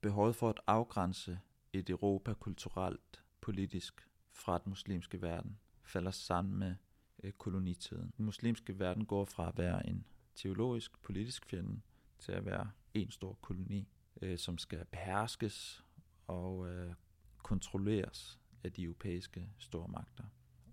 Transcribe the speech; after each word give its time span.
behovet 0.00 0.36
for 0.36 0.48
at 0.48 0.60
afgrænse 0.66 1.40
et 1.72 1.90
Europa 1.90 2.34
kulturelt, 2.34 3.24
politisk 3.40 4.08
fra 4.32 4.58
den 4.58 4.70
muslimske 4.70 5.22
verden 5.22 5.58
falder 5.84 6.10
sammen 6.10 6.58
med 6.58 6.74
øh, 7.22 7.32
kolonitiden. 7.32 8.12
Den 8.16 8.24
muslimske 8.24 8.78
verden 8.78 9.06
går 9.06 9.24
fra 9.24 9.48
at 9.48 9.58
være 9.58 9.88
en 9.88 10.06
teologisk, 10.34 11.02
politisk 11.02 11.46
fjende 11.46 11.80
til 12.18 12.32
at 12.32 12.46
være 12.46 12.70
en 12.94 13.10
stor 13.10 13.38
koloni, 13.40 13.88
øh, 14.22 14.38
som 14.38 14.58
skal 14.58 14.84
beherskes 14.84 15.84
og 16.26 16.68
øh, 16.68 16.94
kontrolleres 17.42 18.38
af 18.64 18.72
de 18.72 18.82
europæiske 18.82 19.48
stormagter. 19.58 20.24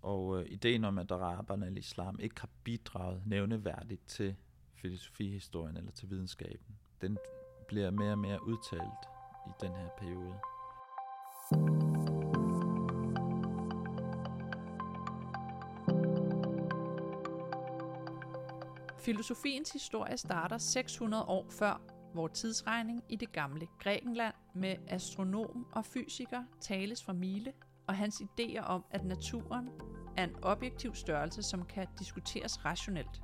Og 0.02 0.40
øh, 0.40 0.46
ideen 0.50 0.84
om, 0.84 0.98
at 0.98 1.12
araberne 1.12 1.66
eller 1.66 1.80
islam 1.80 2.20
ikke 2.20 2.40
har 2.40 2.50
bidraget 2.64 3.24
nævneværdigt 3.26 4.08
til 4.08 4.36
filosofihistorien 4.74 5.78
eller 5.78 5.92
til 5.92 6.10
videnskaben, 6.10 6.80
den 7.02 7.18
bliver 7.68 7.92
mere 7.92 8.12
og 8.12 8.20
mere 8.20 8.44
udtalt 8.44 9.17
i 9.48 9.66
den 9.66 9.76
her 9.76 9.90
periode. 9.98 10.36
Filosofiens 19.00 19.72
historie 19.72 20.18
starter 20.18 20.58
600 20.58 21.26
år 21.26 21.46
før 21.50 21.82
vores 22.14 22.32
tidsregning 22.32 23.04
i 23.10 23.16
det 23.16 23.32
gamle 23.32 23.68
Grækenland 23.80 24.34
med 24.56 24.76
astronom 24.88 25.68
og 25.72 25.86
fysiker 25.86 26.44
tales 26.62 27.04
fra 27.04 27.14
Mile 27.14 27.54
og 27.88 27.96
hans 27.96 28.22
idéer 28.22 28.62
om, 28.62 28.86
at 28.92 29.06
naturen 29.06 29.70
er 30.18 30.24
en 30.24 30.36
objektiv 30.42 30.96
størrelse, 30.96 31.44
som 31.44 31.66
kan 31.66 31.88
diskuteres 32.00 32.66
rationelt. 32.66 33.22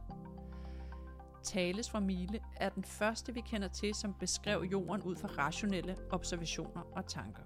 Tales 1.54 1.90
fra 1.90 2.00
Mile 2.00 2.40
er 2.56 2.70
den 2.70 2.84
første, 2.84 3.34
vi 3.34 3.42
kender 3.42 3.68
til, 3.68 3.96
som 3.96 4.14
beskrev 4.14 4.64
jorden 4.72 5.02
ud 5.02 5.16
fra 5.16 5.28
rationelle 5.28 5.96
observationer 6.12 6.82
og 6.96 7.08
tanker. 7.08 7.44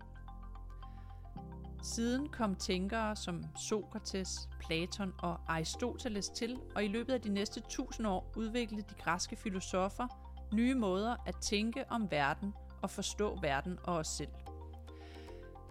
Siden 1.84 2.30
kom 2.30 2.56
tænkere 2.56 3.16
som 3.16 3.44
Sokrates, 3.56 4.50
Platon 4.60 5.14
og 5.18 5.40
Aristoteles 5.48 6.30
til, 6.30 6.60
og 6.76 6.84
i 6.84 6.88
løbet 6.88 7.14
af 7.14 7.22
de 7.22 7.30
næste 7.30 7.62
tusind 7.70 8.08
år 8.08 8.34
udviklede 8.36 8.82
de 8.82 8.96
græske 9.04 9.36
filosofer 9.36 10.08
nye 10.54 10.76
måder 10.76 11.16
at 11.26 11.36
tænke 11.42 11.86
om 11.90 12.12
verden 12.12 12.54
og 12.82 12.90
forstå 12.90 13.40
verden 13.42 13.80
og 13.84 13.96
os 13.96 14.08
selv. 14.08 14.32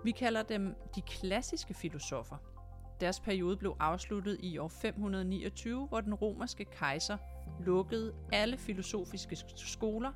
Vi 0.04 0.10
kalder 0.10 0.42
dem 0.42 0.74
de 0.94 1.02
klassiske 1.02 1.74
filosofer. 1.74 2.36
Deres 3.00 3.20
periode 3.20 3.56
blev 3.56 3.76
afsluttet 3.80 4.36
i 4.40 4.58
år 4.58 4.68
529, 4.68 5.86
hvor 5.86 6.00
den 6.00 6.14
romerske 6.14 6.64
kejser 6.64 7.16
lukkede 7.60 8.14
alle 8.32 8.56
filosofiske 8.58 9.36
skoler, 9.56 10.12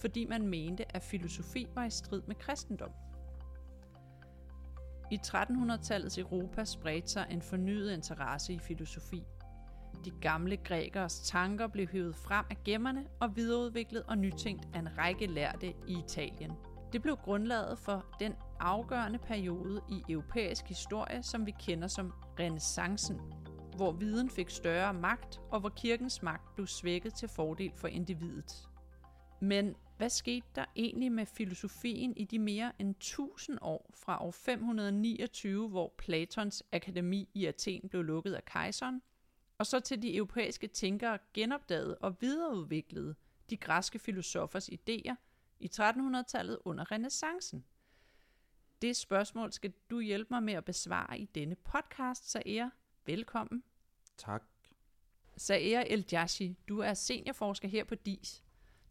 fordi 0.00 0.24
man 0.24 0.48
mente, 0.48 0.96
at 0.96 1.02
filosofi 1.02 1.66
var 1.74 1.84
i 1.84 1.90
strid 1.90 2.22
med 2.26 2.34
kristendom. 2.34 2.90
I 5.10 5.18
1300-tallets 5.26 6.18
Europa 6.18 6.64
spredte 6.64 7.08
sig 7.08 7.26
en 7.30 7.42
fornyet 7.42 7.92
interesse 7.92 8.52
i 8.52 8.58
filosofi. 8.58 9.22
De 10.04 10.10
gamle 10.20 10.56
grækers 10.56 11.20
tanker 11.20 11.66
blev 11.66 11.88
hævet 11.88 12.16
frem 12.16 12.44
af 12.50 12.56
gemmerne 12.64 13.04
og 13.20 13.36
videreudviklet 13.36 14.02
og 14.02 14.18
nytænkt 14.18 14.68
af 14.74 14.78
en 14.78 14.98
række 14.98 15.26
lærte 15.26 15.74
i 15.88 15.98
Italien. 16.04 16.52
Det 16.92 17.02
blev 17.02 17.16
grundlaget 17.16 17.78
for 17.78 18.04
den 18.20 18.34
afgørende 18.60 19.18
periode 19.18 19.80
i 19.88 20.02
europæisk 20.08 20.68
historie, 20.68 21.22
som 21.22 21.46
vi 21.46 21.54
kender 21.60 21.88
som 21.88 22.12
renaissancen, 22.40 23.20
hvor 23.76 23.92
viden 23.92 24.30
fik 24.30 24.50
større 24.50 24.94
magt, 24.94 25.40
og 25.50 25.60
hvor 25.60 25.68
kirkens 25.68 26.22
magt 26.22 26.54
blev 26.54 26.66
svækket 26.66 27.14
til 27.14 27.28
fordel 27.28 27.72
for 27.76 27.88
individet. 27.88 28.68
Men 29.40 29.76
hvad 29.96 30.10
skete 30.10 30.46
der 30.54 30.64
egentlig 30.76 31.12
med 31.12 31.26
filosofien 31.26 32.16
i 32.16 32.24
de 32.24 32.38
mere 32.38 32.72
end 32.78 32.90
1000 32.90 33.58
år 33.60 33.90
fra 33.94 34.24
år 34.24 34.30
529, 34.30 35.68
hvor 35.68 35.94
Platons 35.98 36.62
akademi 36.72 37.28
i 37.34 37.46
Athen 37.46 37.88
blev 37.88 38.02
lukket 38.02 38.34
af 38.34 38.44
kejseren, 38.44 39.02
og 39.58 39.66
så 39.66 39.80
til 39.80 40.02
de 40.02 40.16
europæiske 40.16 40.66
tænkere 40.66 41.18
genopdagede 41.34 41.98
og 41.98 42.16
videreudviklede 42.20 43.14
de 43.50 43.56
græske 43.56 43.98
filosofers 43.98 44.68
idéer 44.68 45.14
i 45.60 45.70
1300-tallet 45.74 46.58
under 46.64 46.92
renaissancen? 46.92 47.64
Det 48.82 48.96
spørgsmål 48.96 49.52
skal 49.52 49.72
du 49.90 50.00
hjælpe 50.00 50.28
mig 50.30 50.42
med 50.42 50.54
at 50.54 50.64
besvare 50.64 51.18
i 51.18 51.24
denne 51.24 51.54
podcast, 51.54 52.30
Saer. 52.30 52.70
Velkommen. 53.06 53.62
Tak. 54.16 54.42
Saer 55.36 55.80
El 55.80 56.04
Jashi, 56.12 56.58
du 56.68 56.78
er 56.78 56.94
seniorforsker 56.94 57.68
her 57.68 57.84
på 57.84 57.94
DIS. 57.94 58.44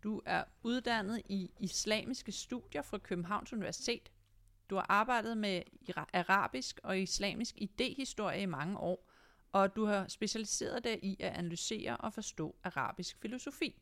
Du 0.04 0.22
er 0.26 0.44
uddannet 0.64 1.22
i 1.26 1.52
islamiske 1.60 2.32
studier 2.32 2.82
fra 2.82 2.98
Københavns 2.98 3.54
Universitet. 3.54 4.12
Du 4.70 4.76
har 4.76 4.86
arbejdet 4.90 5.38
med 5.38 5.62
arabisk 6.14 6.80
og 6.84 7.00
islamisk 7.00 7.56
idehistorie 7.58 8.42
i 8.42 8.46
mange 8.46 8.78
år, 8.78 9.10
og 9.52 9.76
du 9.76 9.86
har 9.86 10.08
specialiseret 10.08 10.84
dig 10.84 11.04
i 11.04 11.18
at 11.20 11.34
analysere 11.34 11.98
og 11.98 12.14
forstå 12.14 12.56
arabisk 12.64 13.18
filosofi. 13.22 13.82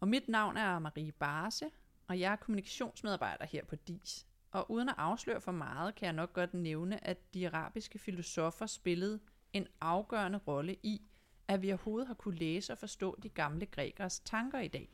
Og 0.00 0.08
mit 0.08 0.28
navn 0.28 0.56
er 0.56 0.78
Marie 0.78 1.12
Barse, 1.12 1.70
og 2.06 2.20
jeg 2.20 2.32
er 2.32 2.36
kommunikationsmedarbejder 2.36 3.46
her 3.46 3.64
på 3.64 3.76
DIS. 3.76 4.26
Og 4.50 4.70
uden 4.70 4.88
at 4.88 4.94
afsløre 4.98 5.40
for 5.40 5.52
meget, 5.52 5.94
kan 5.94 6.06
jeg 6.06 6.12
nok 6.12 6.32
godt 6.32 6.54
nævne, 6.54 7.06
at 7.06 7.34
de 7.34 7.46
arabiske 7.46 7.98
filosofer 7.98 8.66
spillede 8.66 9.20
en 9.54 9.66
afgørende 9.80 10.38
rolle 10.38 10.76
i, 10.82 11.02
at 11.48 11.62
vi 11.62 11.70
overhovedet 11.70 12.06
har 12.06 12.14
kunne 12.14 12.36
læse 12.36 12.72
og 12.72 12.78
forstå 12.78 13.18
de 13.22 13.28
gamle 13.28 13.66
grækers 13.66 14.20
tanker 14.20 14.60
i 14.60 14.68
dag. 14.68 14.88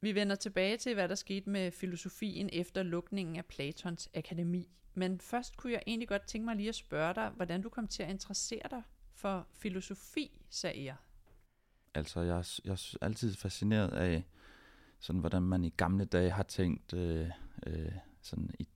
Vi 0.00 0.14
vender 0.14 0.36
tilbage 0.36 0.76
til, 0.76 0.94
hvad 0.94 1.08
der 1.08 1.14
skete 1.14 1.50
med 1.50 1.70
filosofien 1.70 2.50
efter 2.52 2.82
lukningen 2.82 3.36
af 3.36 3.46
Platons 3.46 4.10
akademi. 4.14 4.68
Men 4.94 5.20
først 5.20 5.56
kunne 5.56 5.72
jeg 5.72 5.82
egentlig 5.86 6.08
godt 6.08 6.26
tænke 6.26 6.44
mig 6.44 6.56
lige 6.56 6.68
at 6.68 6.74
spørge 6.74 7.14
dig, 7.14 7.28
hvordan 7.28 7.62
du 7.62 7.68
kom 7.68 7.88
til 7.88 8.02
at 8.02 8.10
interessere 8.10 8.68
dig 8.70 8.82
for 9.14 9.46
filosofi, 9.52 10.40
sagde 10.50 10.84
jeg. 10.84 10.96
Altså, 11.94 12.20
jeg, 12.20 12.44
jeg 12.64 12.72
er 12.72 12.96
altid 13.00 13.34
fascineret 13.34 13.92
af, 13.92 14.24
sådan, 14.98 15.20
hvordan 15.20 15.42
man 15.42 15.64
i 15.64 15.70
gamle 15.76 16.04
dage 16.04 16.30
har 16.30 16.42
tænkt, 16.42 16.94
øh, 16.94 17.30
øh, 17.66 17.92
sådan, 18.22 18.50
i, 18.58 18.68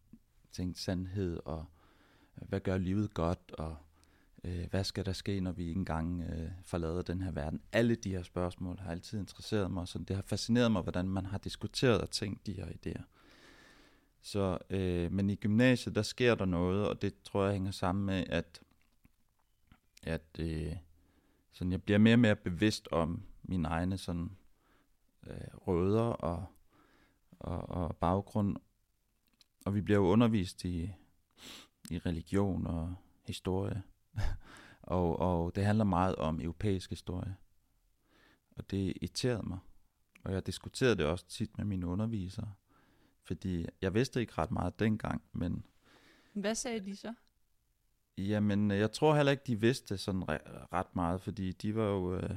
tænkt 0.53 0.78
sandhed, 0.78 1.41
og 1.44 1.66
hvad 2.49 2.61
gør 2.61 2.78
livet 2.78 3.15
godt, 3.15 3.53
og 3.53 3.77
øh, 4.45 4.67
hvad 4.71 4.84
skal 4.84 5.06
der 5.06 5.12
ske, 5.12 5.41
når 5.41 5.53
vi 5.53 5.69
ikke 5.69 5.78
engang 5.78 6.23
øh, 6.23 6.51
forlader 6.62 7.03
den 7.03 7.23
her 7.23 7.33
verden. 7.33 7.61
Alle 7.73 7.95
de 7.95 8.11
her 8.11 8.23
spørgsmål 8.23 8.78
har 8.78 8.91
altid 8.91 9.19
interesseret 9.19 9.71
mig, 9.71 9.89
så 9.89 9.99
det 9.99 10.17
har 10.17 10.23
fascineret 10.23 10.73
mig, 10.73 10.83
hvordan 10.83 11.09
man 11.09 11.27
har 11.27 11.39
diskuteret 11.39 12.00
og 12.00 12.11
tænkt 12.11 12.47
de 12.47 12.53
her 12.53 12.67
idéer. 12.67 13.03
Så, 14.23 14.59
øh, 14.71 15.12
men 15.12 15.31
i 15.31 15.34
gymnasiet, 15.34 15.95
der 15.95 16.03
sker 16.03 16.34
der 16.34 16.45
noget, 16.45 16.89
og 16.89 17.03
det 17.03 17.23
tror 17.23 17.45
jeg 17.45 17.53
hænger 17.53 17.71
sammen 17.71 18.06
med, 18.06 18.25
at, 18.29 18.61
at 20.03 20.27
øh, 20.39 20.77
sådan 21.53 21.73
jeg 21.73 21.83
bliver 21.83 21.99
mere 21.99 22.15
og 22.15 22.19
mere 22.19 22.37
bevidst 22.37 22.89
om 22.93 23.23
mine 23.43 23.69
egne 23.69 23.99
sådan, 23.99 24.31
øh, 25.27 25.37
rødder 25.55 26.03
og, 26.03 26.47
og, 27.31 27.69
og 27.69 27.97
baggrund. 27.97 28.56
Og 29.65 29.75
vi 29.75 29.81
bliver 29.81 29.99
jo 29.99 30.06
undervist 30.06 30.65
i, 30.65 30.93
i 31.91 31.99
religion 31.99 32.67
og 32.67 32.95
historie. 33.27 33.83
og, 34.83 35.19
og 35.19 35.55
det 35.55 35.65
handler 35.65 35.85
meget 35.85 36.17
om 36.17 36.41
europæisk 36.41 36.91
historie. 36.91 37.37
Og 38.57 38.71
det 38.71 38.93
irriterede 39.03 39.49
mig. 39.49 39.59
Og 40.25 40.33
jeg 40.33 40.47
diskuterede 40.47 40.97
det 40.97 41.07
også 41.07 41.27
tit 41.27 41.59
med 41.59 41.65
mine 41.65 41.87
undervisere. 41.87 42.53
Fordi 43.23 43.67
jeg 43.83 43.95
vidste 43.95 44.21
ikke 44.21 44.33
ret 44.39 44.51
meget 44.51 44.79
dengang, 44.79 45.23
men... 45.33 45.65
Hvad 46.33 46.55
sagde 46.55 46.81
de 46.81 46.97
så? 46.97 47.15
Jamen, 48.19 48.71
jeg 48.71 48.93
tror 48.93 49.15
heller 49.15 49.33
ikke, 49.33 49.45
de 49.47 49.61
vidste 49.61 49.99
sådan 49.99 50.25
ret 50.73 50.97
meget, 50.97 51.21
fordi 51.21 51.53
de 51.53 51.75
var 51.75 51.85
jo 51.85 52.17
øh, 52.17 52.37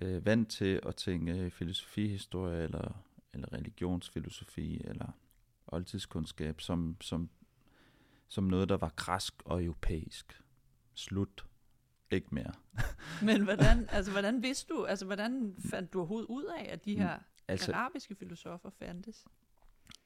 øh, 0.00 0.26
vant 0.26 0.50
til 0.50 0.80
at 0.86 0.96
tænke 0.96 1.50
filosofihistorie, 1.50 2.62
eller, 2.62 3.02
eller 3.34 3.52
religionsfilosofi, 3.52 4.80
eller 4.84 5.10
oldtidskundskab, 5.66 6.60
som, 6.60 6.96
som, 7.00 7.30
som 8.28 8.44
noget, 8.44 8.68
der 8.68 8.76
var 8.76 8.88
krask 8.88 9.34
og 9.44 9.64
europæisk. 9.64 10.42
Slut. 10.94 11.44
Ikke 12.10 12.28
mere. 12.30 12.52
Men 13.28 13.44
hvordan, 13.44 13.88
altså, 13.90 14.12
hvordan 14.12 14.42
vidste 14.42 14.74
du, 14.74 14.84
altså 14.84 15.04
hvordan 15.06 15.56
fandt 15.70 15.92
du 15.92 15.98
overhovedet 15.98 16.26
ud 16.26 16.44
af, 16.44 16.68
at 16.72 16.84
de 16.84 16.96
her 16.96 17.16
mm, 17.16 17.22
altså, 17.48 17.72
arabiske 17.72 18.14
filosofer 18.14 18.70
fandtes? 18.78 19.26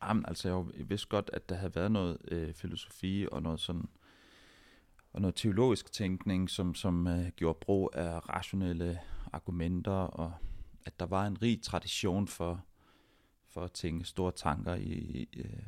Jamen, 0.02 0.24
altså 0.28 0.66
jeg 0.78 0.88
vidste 0.88 1.08
godt, 1.08 1.30
at 1.32 1.48
der 1.48 1.54
havde 1.54 1.74
været 1.74 1.92
noget 1.92 2.18
øh, 2.28 2.54
filosofi 2.54 3.26
og 3.32 3.42
noget 3.42 3.60
sådan 3.60 3.88
og 5.12 5.20
noget 5.20 5.34
teologisk 5.34 5.92
tænkning, 5.92 6.50
som, 6.50 6.74
som 6.74 7.06
øh, 7.06 7.28
gjorde 7.28 7.58
brug 7.60 7.90
af 7.94 8.28
rationelle 8.28 9.00
argumenter, 9.32 9.92
og 9.92 10.32
at 10.86 11.00
der 11.00 11.06
var 11.06 11.26
en 11.26 11.42
rig 11.42 11.62
tradition 11.62 12.28
for, 12.28 12.64
for 13.48 13.64
at 13.64 13.72
tænke 13.72 14.04
store 14.04 14.32
tanker 14.32 14.74
i, 14.74 14.92
i, 14.92 15.28
øh, 15.36 15.62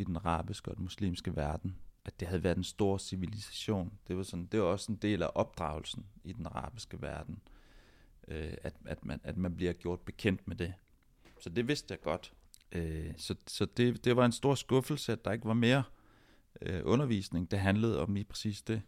i 0.00 0.04
den 0.04 0.16
arabiske 0.16 0.70
og 0.70 0.76
den 0.76 0.84
muslimske 0.84 1.36
verden. 1.36 1.76
At 2.04 2.20
det 2.20 2.28
havde 2.28 2.44
været 2.44 2.56
en 2.56 2.64
stor 2.64 2.98
civilisation. 2.98 3.92
Det 4.08 4.16
var, 4.16 4.22
sådan, 4.22 4.46
det 4.46 4.60
var 4.60 4.66
også 4.66 4.92
en 4.92 4.98
del 4.98 5.22
af 5.22 5.30
opdragelsen 5.34 6.06
i 6.24 6.32
den 6.32 6.46
arabiske 6.46 7.02
verden, 7.02 7.38
øh, 8.28 8.54
at, 8.62 8.74
at, 8.84 9.04
man, 9.04 9.20
at 9.24 9.36
man 9.36 9.56
bliver 9.56 9.72
gjort 9.72 10.00
bekendt 10.00 10.48
med 10.48 10.56
det. 10.56 10.74
Så 11.40 11.50
det 11.50 11.68
vidste 11.68 11.92
jeg 11.92 12.00
godt. 12.00 12.32
Øh, 12.72 13.12
så 13.16 13.34
så 13.46 13.64
det, 13.64 14.04
det 14.04 14.16
var 14.16 14.24
en 14.24 14.32
stor 14.32 14.54
skuffelse, 14.54 15.12
at 15.12 15.24
der 15.24 15.32
ikke 15.32 15.46
var 15.46 15.54
mere 15.54 15.82
øh, 16.62 16.80
undervisning. 16.84 17.50
Det 17.50 17.58
handlede 17.58 18.00
om 18.00 18.14
lige 18.14 18.24
præcis 18.24 18.62
det. 18.62 18.82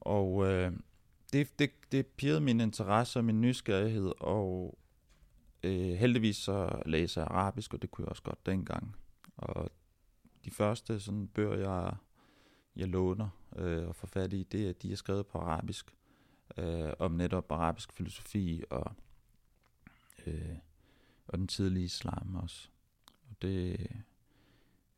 Og 0.00 0.46
øh, 0.46 0.72
det, 1.32 1.58
det, 1.58 1.70
det 1.92 2.06
pirrede 2.06 2.40
min 2.40 2.60
interesse 2.60 3.18
og 3.18 3.24
min 3.24 3.40
nysgerrighed, 3.40 4.12
og 4.20 4.78
øh, 5.62 5.92
heldigvis 5.92 6.36
så 6.36 6.82
læser 6.86 7.20
jeg 7.20 7.28
arabisk, 7.30 7.74
og 7.74 7.82
det 7.82 7.90
kunne 7.90 8.04
jeg 8.04 8.10
også 8.10 8.22
godt 8.22 8.46
dengang. 8.46 8.96
Og 9.36 9.70
de 10.44 10.50
første 10.50 11.00
sådan, 11.00 11.28
bøger, 11.28 11.56
jeg, 11.56 11.96
jeg 12.76 12.88
låner 12.88 13.28
øh, 13.56 13.88
og 13.88 13.96
får 13.96 14.06
fat 14.06 14.32
i, 14.32 14.42
det 14.42 14.68
er, 14.68 14.72
de 14.72 14.92
er 14.92 14.96
skrevet 14.96 15.26
på 15.26 15.38
arabisk, 15.38 15.96
øh, 16.56 16.92
om 16.98 17.12
netop 17.12 17.52
arabisk 17.52 17.92
filosofi 17.92 18.64
og, 18.70 18.92
øh, 20.26 20.56
og 21.26 21.38
den 21.38 21.48
tidlige 21.48 21.84
islam 21.84 22.34
også. 22.34 22.68
Og 23.30 23.36
det, 23.42 23.86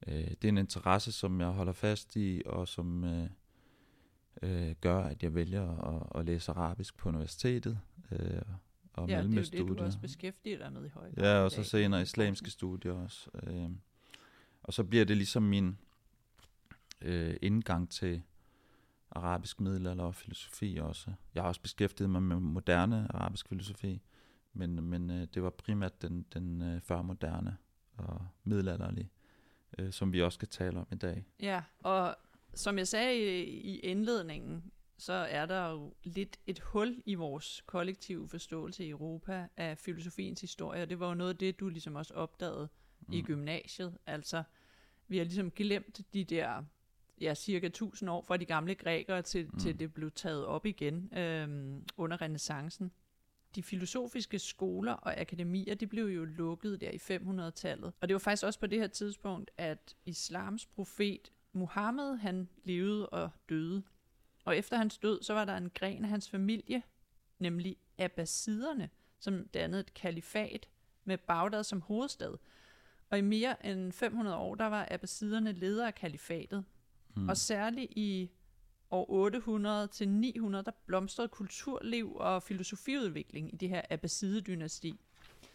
øh, 0.06 0.30
det 0.30 0.44
er 0.44 0.48
en 0.48 0.58
interesse, 0.58 1.12
som 1.12 1.40
jeg 1.40 1.48
holder 1.48 1.72
fast 1.72 2.16
i, 2.16 2.42
og 2.46 2.68
som 2.68 3.04
øh, 3.04 3.30
øh, 4.42 4.74
gør, 4.80 4.98
at 4.98 5.22
jeg 5.22 5.34
vælger 5.34 5.76
at, 5.78 6.20
at 6.20 6.26
læse 6.26 6.52
arabisk 6.52 6.96
på 6.96 7.08
universitetet. 7.08 7.80
Øh, 8.10 8.42
og 8.92 9.08
ja, 9.08 9.22
det 9.22 9.54
er 9.54 9.58
jo 9.58 9.68
det, 9.68 9.78
du 9.78 9.84
også 9.84 9.98
beskæftiger 9.98 10.58
dig 10.58 10.72
med 10.72 10.84
i 10.84 10.88
højde. 10.88 11.26
Ja, 11.26 11.38
og 11.38 11.50
så 11.50 11.62
senere 11.62 12.02
islamske 12.02 12.50
studier 12.50 12.92
også. 12.92 13.30
Øh, 13.42 13.70
og 14.68 14.74
så 14.74 14.84
bliver 14.84 15.04
det 15.04 15.16
ligesom 15.16 15.42
min 15.42 15.78
øh, 17.02 17.36
indgang 17.42 17.90
til 17.90 18.22
arabisk 19.10 19.60
middelalder 19.60 20.04
og 20.04 20.14
filosofi 20.14 20.78
også. 20.82 21.12
Jeg 21.34 21.42
har 21.42 21.48
også 21.48 21.60
beskæftiget 21.60 22.10
mig 22.10 22.22
med 22.22 22.40
moderne 22.40 23.06
arabisk 23.10 23.48
filosofi, 23.48 24.02
men, 24.52 24.82
men 24.84 25.10
øh, 25.10 25.26
det 25.34 25.42
var 25.42 25.50
primært 25.50 26.02
den, 26.02 26.26
den 26.34 26.62
øh, 26.62 26.80
førmoderne 26.80 27.56
og 27.96 28.26
middelalderlige, 28.44 29.10
øh, 29.78 29.92
som 29.92 30.12
vi 30.12 30.22
også 30.22 30.36
skal 30.36 30.48
tale 30.48 30.78
om 30.78 30.86
i 30.92 30.96
dag. 30.96 31.26
Ja, 31.40 31.62
og 31.78 32.16
som 32.54 32.78
jeg 32.78 32.88
sagde 32.88 33.16
i, 33.16 33.42
i 33.44 33.78
indledningen, 33.78 34.72
så 34.98 35.12
er 35.12 35.46
der 35.46 35.70
jo 35.70 35.94
lidt 36.04 36.38
et 36.46 36.58
hul 36.58 37.02
i 37.06 37.14
vores 37.14 37.62
kollektive 37.66 38.28
forståelse 38.28 38.84
i 38.84 38.90
Europa 38.90 39.48
af 39.56 39.78
filosofiens 39.78 40.40
historie, 40.40 40.82
og 40.82 40.90
det 40.90 41.00
var 41.00 41.08
jo 41.08 41.14
noget 41.14 41.30
af 41.30 41.36
det, 41.36 41.60
du 41.60 41.68
ligesom 41.68 41.94
også 41.94 42.14
opdagede 42.14 42.68
mm. 43.00 43.12
i 43.12 43.22
gymnasiet. 43.22 43.98
Altså, 44.06 44.42
vi 45.08 45.18
har 45.18 45.24
ligesom 45.24 45.50
glemt 45.50 46.00
de 46.12 46.24
der 46.24 46.64
ja, 47.20 47.34
cirka 47.34 47.66
1000 47.66 48.10
år 48.10 48.22
fra 48.22 48.36
de 48.36 48.44
gamle 48.44 48.74
grækere 48.74 49.22
til, 49.22 49.46
mm. 49.46 49.58
til 49.58 49.78
det 49.78 49.94
blev 49.94 50.10
taget 50.10 50.46
op 50.46 50.66
igen 50.66 51.18
øhm, 51.18 51.84
under 51.96 52.22
renaissancen. 52.22 52.92
De 53.54 53.62
filosofiske 53.62 54.38
skoler 54.38 54.92
og 54.92 55.20
akademier, 55.20 55.74
de 55.74 55.86
blev 55.86 56.06
jo 56.06 56.24
lukket 56.24 56.80
der 56.80 56.90
i 56.90 56.96
500-tallet. 56.96 57.92
Og 58.00 58.08
det 58.08 58.14
var 58.14 58.18
faktisk 58.18 58.44
også 58.44 58.60
på 58.60 58.66
det 58.66 58.78
her 58.78 58.86
tidspunkt, 58.86 59.50
at 59.56 59.96
islams 60.04 60.66
profet 60.66 61.32
Muhammed, 61.52 62.16
han 62.16 62.48
levede 62.64 63.08
og 63.08 63.30
døde. 63.48 63.82
Og 64.44 64.56
efter 64.56 64.76
hans 64.76 64.98
død, 64.98 65.22
så 65.22 65.34
var 65.34 65.44
der 65.44 65.56
en 65.56 65.70
gren 65.74 66.04
af 66.04 66.10
hans 66.10 66.30
familie, 66.30 66.82
nemlig 67.38 67.76
abbasiderne, 67.98 68.90
som 69.18 69.48
dannede 69.48 69.80
et 69.80 69.94
kalifat 69.94 70.68
med 71.04 71.18
Bagdad 71.18 71.64
som 71.64 71.80
hovedstad. 71.80 72.34
Og 73.10 73.18
i 73.18 73.20
mere 73.20 73.66
end 73.66 73.92
500 73.92 74.36
år, 74.36 74.54
der 74.54 74.66
var 74.66 74.88
abbasiderne 74.90 75.52
ledere 75.52 75.86
af 75.86 75.94
kalifatet. 75.94 76.64
Mm. 77.16 77.28
Og 77.28 77.36
særligt 77.36 77.92
i 77.96 78.30
år 78.90 79.10
800 79.10 79.86
til 79.86 80.08
900, 80.08 80.64
der 80.64 80.70
blomstrede 80.86 81.28
kulturliv 81.28 82.16
og 82.16 82.42
filosofiudvikling 82.42 83.54
i 83.54 83.56
det 83.56 83.68
her 83.68 83.82
Abbaside-dynasti. 83.90 85.00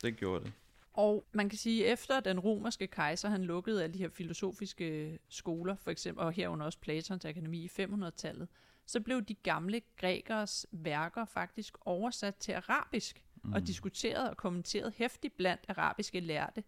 Det 0.02 0.18
gjorde 0.18 0.44
det. 0.44 0.54
Og 0.94 1.26
man 1.32 1.50
kan 1.50 1.58
sige, 1.58 1.86
at 1.86 1.94
efter 1.94 2.20
den 2.20 2.40
romerske 2.40 2.88
kejser, 2.88 3.30
han 3.30 3.44
lukkede 3.44 3.84
alle 3.84 3.94
de 3.94 4.00
her 4.00 4.10
filosofiske 4.10 5.20
skoler, 5.30 5.76
for 5.76 5.92
eksempel, 5.92 6.24
og 6.24 6.32
herunder 6.32 6.66
også 6.66 6.80
Platons 6.80 7.26
akademi 7.26 7.64
i 7.64 7.70
500-tallet, 7.80 8.48
så 8.86 9.02
blev 9.02 9.22
de 9.22 9.34
gamle 9.34 9.82
grækers 9.98 10.66
værker 10.72 11.26
faktisk 11.26 11.78
oversat 11.82 12.36
til 12.36 12.52
arabisk, 12.52 13.24
mm. 13.44 13.54
og 13.54 13.68
diskuteret 13.68 14.30
og 14.30 14.38
kommenteret 14.38 14.94
hæftigt 14.98 15.38
blandt 15.38 15.66
arabiske 15.68 16.20
lærte 16.20 16.64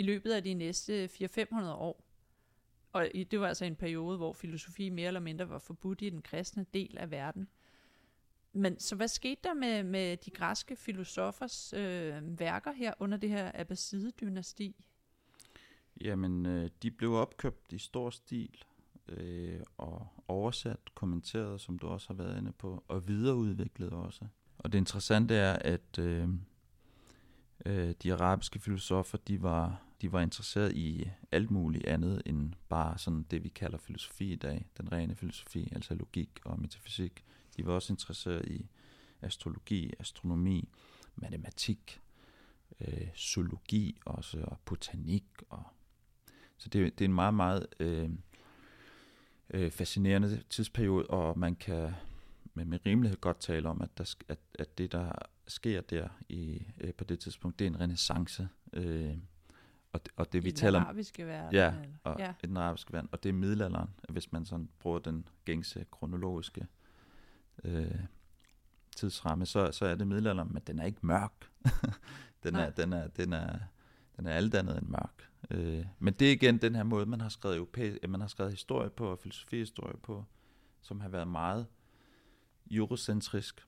i 0.00 0.02
løbet 0.02 0.32
af 0.32 0.42
de 0.42 0.54
næste 0.54 1.04
400-500 1.04 1.64
år. 1.64 2.04
Og 2.92 3.08
det 3.30 3.40
var 3.40 3.48
altså 3.48 3.64
en 3.64 3.76
periode, 3.76 4.16
hvor 4.16 4.32
filosofi 4.32 4.88
mere 4.88 5.06
eller 5.06 5.20
mindre 5.20 5.48
var 5.48 5.58
forbudt 5.58 6.02
i 6.02 6.10
den 6.10 6.22
kristne 6.22 6.66
del 6.74 6.98
af 6.98 7.10
verden. 7.10 7.48
Men 8.52 8.78
så 8.78 8.96
hvad 8.96 9.08
skete 9.08 9.40
der 9.44 9.54
med, 9.54 9.82
med 9.82 10.16
de 10.16 10.30
græske 10.30 10.76
filosofers 10.76 11.72
øh, 11.72 12.38
værker 12.38 12.72
her 12.72 12.94
under 13.00 13.18
det 13.18 13.30
her 13.30 13.52
Abbaside-dynasti? 13.54 14.76
Jamen, 16.00 16.46
øh, 16.46 16.70
de 16.82 16.90
blev 16.90 17.12
opkøbt 17.12 17.72
i 17.72 17.78
stor 17.78 18.10
stil 18.10 18.64
øh, 19.08 19.60
og 19.78 20.06
oversat, 20.28 20.94
kommenteret, 20.94 21.60
som 21.60 21.78
du 21.78 21.86
også 21.86 22.06
har 22.08 22.14
været 22.14 22.38
inde 22.38 22.52
på, 22.52 22.84
og 22.88 23.08
videreudviklet 23.08 23.92
også. 23.92 24.24
Og 24.58 24.72
det 24.72 24.78
interessante 24.78 25.34
er, 25.34 25.52
at 25.52 25.98
øh, 25.98 26.28
øh, 27.66 27.94
de 28.02 28.12
arabiske 28.12 28.58
filosofer, 28.58 29.18
de 29.18 29.42
var, 29.42 29.82
de 30.00 30.12
var 30.12 30.20
interesseret 30.20 30.72
i 30.76 31.10
alt 31.32 31.50
muligt 31.50 31.86
andet 31.86 32.22
end 32.26 32.52
bare 32.68 32.98
sådan 32.98 33.26
det, 33.30 33.44
vi 33.44 33.48
kalder 33.48 33.78
filosofi 33.78 34.32
i 34.32 34.36
dag, 34.36 34.66
den 34.78 34.92
rene 34.92 35.14
filosofi, 35.14 35.68
altså 35.72 35.94
logik 35.94 36.40
og 36.44 36.60
metafysik. 36.60 37.24
De 37.56 37.66
var 37.66 37.72
også 37.72 37.92
interesseret 37.92 38.48
i 38.48 38.66
astrologi, 39.22 39.92
astronomi, 39.98 40.68
matematik, 41.16 42.00
øh, 42.80 43.08
zoologi 43.16 44.00
også, 44.04 44.40
og 44.42 44.58
botanik. 44.64 45.24
Og 45.50 45.62
så 46.56 46.68
det, 46.68 46.98
det 46.98 47.04
er 47.04 47.08
en 47.08 47.14
meget, 47.14 47.34
meget 47.34 47.66
øh, 47.80 48.10
øh, 49.50 49.70
fascinerende 49.70 50.42
tidsperiode, 50.50 51.06
og 51.06 51.38
man 51.38 51.56
kan 51.56 51.94
med, 52.54 52.64
med 52.64 52.78
rimelighed 52.86 53.20
godt 53.20 53.40
tale 53.40 53.68
om, 53.68 53.82
at, 53.82 53.98
der, 53.98 54.14
at, 54.28 54.38
at 54.58 54.78
det, 54.78 54.92
der 54.92 55.12
sker 55.50 55.80
der 55.80 56.08
i, 56.28 56.66
øh, 56.80 56.94
på 56.94 57.04
det 57.04 57.20
tidspunkt, 57.20 57.58
det 57.58 57.64
er 57.64 57.70
en 57.70 57.80
renaissance. 57.80 58.48
Øh, 58.72 59.16
og, 59.92 60.00
og 60.16 60.32
det 60.32 60.38
I 60.38 60.44
vi 60.44 60.52
taler 60.52 60.78
om... 60.78 60.84
arabiske 60.84 61.26
verden? 61.26 61.54
Ja, 61.54 61.74
og 62.04 62.16
ja. 62.18 62.34
den 62.42 62.56
arabiske 62.56 62.92
verden. 62.92 63.08
Og 63.12 63.22
det 63.22 63.28
er 63.28 63.32
middelalderen, 63.32 63.90
hvis 64.08 64.32
man 64.32 64.44
sådan 64.44 64.68
bruger 64.78 64.98
den 64.98 65.28
gængse 65.44 65.86
kronologiske 65.90 66.66
øh, 67.64 67.94
tidsramme, 68.96 69.46
så, 69.46 69.72
så 69.72 69.86
er 69.86 69.94
det 69.94 70.06
middelalderen, 70.06 70.52
men 70.52 70.62
den 70.66 70.78
er 70.78 70.84
ikke 70.84 71.06
mørk. 71.06 71.50
den, 72.44 72.54
er, 72.54 72.70
den, 72.70 72.92
er, 72.92 73.08
den, 73.08 73.32
er, 73.32 73.58
den 74.16 74.26
er 74.26 74.32
alt 74.32 74.54
andet 74.54 74.78
end 74.78 74.88
mørk. 74.88 75.30
Øh, 75.50 75.86
men 75.98 76.14
det 76.14 76.28
er 76.28 76.32
igen 76.32 76.58
den 76.58 76.74
her 76.74 76.82
måde, 76.82 77.06
man 77.06 77.20
har 77.20 77.28
skrevet, 77.28 77.56
europæisk, 77.56 78.08
man 78.08 78.20
har 78.20 78.28
skrevet 78.28 78.52
historie 78.52 78.90
på, 78.90 79.06
og 79.06 79.18
filosofihistorie 79.18 79.96
på, 80.02 80.24
som 80.80 81.00
har 81.00 81.08
været 81.08 81.28
meget 81.28 81.66
eurocentrisk, 82.70 83.66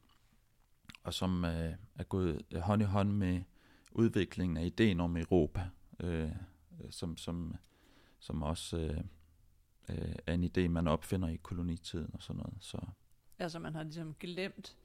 og 1.04 1.14
som 1.14 1.44
øh, 1.44 1.74
er 1.94 2.04
gået 2.04 2.42
hånd 2.62 2.82
i 2.82 2.84
hånd 2.84 3.12
med 3.12 3.42
udviklingen 3.92 4.56
af 4.56 4.64
ideen 4.64 5.00
om 5.00 5.16
Europa, 5.16 5.68
øh, 6.00 6.30
som, 6.90 7.16
som, 7.16 7.56
som 8.18 8.42
også 8.42 8.76
øh, 8.78 9.00
øh, 9.88 10.14
er 10.26 10.34
en 10.34 10.44
idé, 10.44 10.68
man 10.68 10.88
opfinder 10.88 11.28
i 11.28 11.36
kolonitiden 11.36 12.10
og 12.14 12.22
sådan 12.22 12.38
noget. 12.38 12.54
Så 12.60 12.78
Altså 13.38 13.58
man 13.58 13.74
har 13.74 13.82
ligesom 13.82 14.14
glemt 14.14 14.76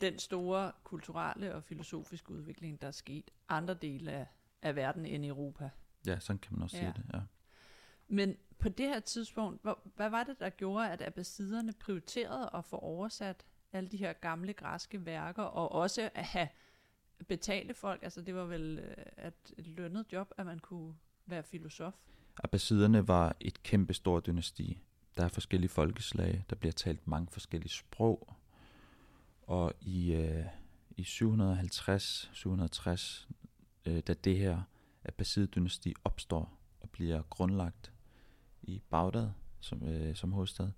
den 0.00 0.18
store 0.18 0.72
kulturelle 0.84 1.54
og 1.54 1.64
filosofiske 1.64 2.30
udvikling, 2.30 2.82
der 2.82 2.86
er 2.86 2.92
sket 2.92 3.30
andre 3.48 3.74
dele 3.74 4.12
af, 4.12 4.26
af 4.62 4.76
verden 4.76 5.06
end 5.06 5.24
Europa. 5.24 5.70
Ja, 6.06 6.18
sådan 6.18 6.38
kan 6.38 6.52
man 6.52 6.62
også 6.62 6.76
ja. 6.76 6.82
sige 6.82 6.92
det, 6.96 7.14
ja. 7.14 7.20
Men 8.08 8.36
på 8.58 8.68
det 8.68 8.86
her 8.86 9.00
tidspunkt, 9.00 9.62
hvor, 9.62 9.82
hvad 9.96 10.10
var 10.10 10.24
det, 10.24 10.40
der 10.40 10.50
gjorde, 10.50 10.90
at 10.90 11.02
abbasiderne 11.02 11.72
prioriterede 11.72 12.50
at 12.54 12.64
få 12.64 12.76
oversat 12.76 13.46
alle 13.72 13.88
de 13.88 13.96
her 13.96 14.12
gamle 14.12 14.52
græske 14.52 15.06
værker, 15.06 15.42
og 15.42 15.72
også 15.72 16.10
at 16.14 16.24
have 16.24 16.48
betale 17.28 17.74
folk? 17.74 18.02
Altså 18.02 18.22
det 18.22 18.34
var 18.34 18.44
vel 18.44 18.78
øh, 18.78 18.94
at 19.16 19.34
et 19.58 19.66
lønnet 19.66 20.06
job, 20.12 20.34
at 20.36 20.46
man 20.46 20.58
kunne 20.58 20.94
være 21.26 21.42
filosof? 21.42 21.94
Abbasiderne 22.36 23.08
var 23.08 23.36
et 23.40 23.62
kæmpe 23.62 23.94
stort 23.94 24.26
dynasti. 24.26 24.78
Der 25.16 25.24
er 25.24 25.28
forskellige 25.28 25.70
folkeslag, 25.70 26.44
der 26.50 26.56
bliver 26.56 26.72
talt 26.72 27.06
mange 27.06 27.28
forskellige 27.30 27.72
sprog. 27.72 28.36
Og 29.42 29.72
i, 29.80 30.12
øh, 30.12 30.44
i 30.96 31.02
750-760, 31.02 33.28
øh, 33.86 34.00
da 34.00 34.14
det 34.14 34.38
her 34.38 34.62
Abbasid-dynasti 35.04 35.94
opstår 36.04 36.58
og 36.80 36.90
bliver 36.90 37.22
grundlagt 37.22 37.92
i 38.62 38.82
Bagdad 38.90 39.30
som, 39.60 39.82
øh, 39.82 40.16
som 40.16 40.32
hovedstad, 40.32 40.70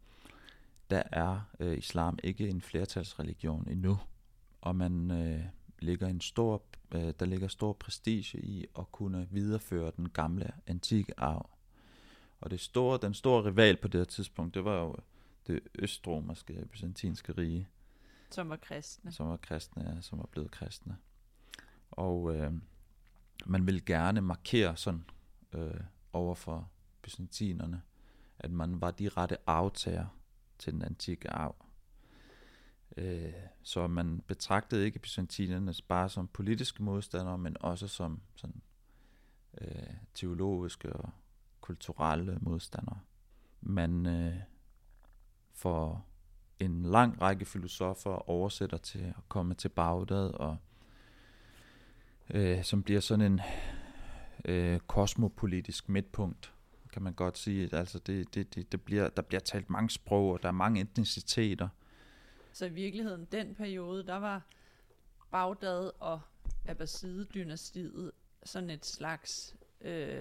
der 0.95 1.03
er 1.13 1.41
øh, 1.61 1.79
islam 1.79 2.19
ikke 2.23 2.49
en 2.49 2.61
flertalsreligion 2.61 3.69
endnu. 3.69 3.99
Og 4.61 4.77
man 4.77 5.11
øh, 5.11 5.45
ligger 5.79 6.09
en 6.09 6.21
stor, 6.21 6.63
øh, 6.95 7.15
der 7.21 7.27
ligger 7.27 7.49
stor 7.49 7.73
prestige 7.73 8.39
i 8.41 8.67
at 8.79 8.93
kunne 8.93 9.29
videreføre 9.31 9.93
den 9.97 10.09
gamle 10.09 10.53
antikke 10.67 11.21
arv 11.21 11.51
og 12.41 12.51
det 12.51 12.61
store, 12.61 12.99
den 13.03 13.15
store 13.15 13.45
rival 13.45 13.77
på 13.77 13.89
det 13.89 14.01
her 14.01 14.05
tidspunkt, 14.05 14.55
det 14.55 14.65
var 14.65 14.81
jo 14.81 14.97
det 15.47 15.61
østromerske 15.75 16.67
byzantinske 16.73 17.33
rige. 17.33 17.69
Som 18.31 18.49
var 18.49 18.57
kristne. 18.57 19.13
Som 19.13 19.29
var 19.29 19.37
kristne, 19.37 19.95
ja, 19.95 20.01
som 20.01 20.19
var 20.19 20.27
blevet 20.27 20.51
kristne. 20.51 20.97
Og, 21.91 22.37
øh, 22.37 22.53
man 23.47 23.67
vil 23.67 23.85
gerne 23.85 24.21
markere 24.21 24.77
sådan 24.77 25.05
øh, 25.53 25.81
over 26.13 26.35
for 26.35 26.71
byzantinerne, 27.03 27.83
at 28.39 28.51
man 28.51 28.81
var 28.81 28.91
de 28.91 29.09
rette 29.09 29.37
aftager 29.47 30.07
til 30.65 30.73
den 30.73 30.83
antikke 30.83 31.31
arv. 31.31 31.57
Øh, 32.97 33.33
så 33.63 33.87
man 33.87 34.21
betragtede 34.27 34.85
ikke 34.85 34.99
byzantinerne 34.99 35.75
bare 35.89 36.09
som 36.09 36.29
politiske 36.29 36.83
modstandere, 36.83 37.39
men 37.39 37.57
også 37.61 37.89
som 37.89 38.21
sådan, 38.35 38.63
øh, 39.61 39.95
teologiske 40.15 40.93
og 40.93 41.11
kulturelle 41.61 42.39
modstandere. 42.41 43.01
Man 43.61 44.07
øh, 44.07 44.35
får 45.53 46.07
en 46.59 46.83
lang 46.83 47.23
række 47.23 47.45
filosofer 47.45 48.31
oversætter 48.31 48.77
til 48.77 48.99
at 48.99 49.29
komme 49.29 49.55
til 49.55 49.69
Bagdad, 49.69 50.31
og 50.31 50.57
øh, 52.31 52.65
som 52.65 52.83
bliver 52.83 53.01
sådan 53.01 53.33
en 53.33 53.41
øh, 54.45 54.81
kosmopolitisk 54.81 55.89
midtpunkt, 55.89 56.54
kan 56.95 57.03
man 57.03 57.13
godt 57.13 57.39
sige. 57.39 57.69
Altså 57.73 57.99
det, 57.99 58.35
det, 58.35 58.55
det, 58.55 58.73
det 58.73 58.83
bliver, 58.83 59.09
der 59.09 59.23
bliver 59.23 59.41
talt 59.41 59.71
mange 59.71 59.91
sprog, 59.91 60.33
og 60.33 60.43
der 60.43 60.49
er 60.49 60.53
mange 60.53 60.81
etniciteter. 60.81 61.69
Så 62.53 62.67
i 62.67 62.69
virkeligheden, 62.69 63.25
den 63.25 63.55
periode, 63.55 64.07
der 64.07 64.17
var 64.17 64.47
Bagdad 65.31 65.91
og 66.01 66.21
Abbaside-dynastiet 66.69 68.11
sådan 68.45 68.71
et 68.71 68.87
slags, 68.87 69.57
øh, 69.81 70.17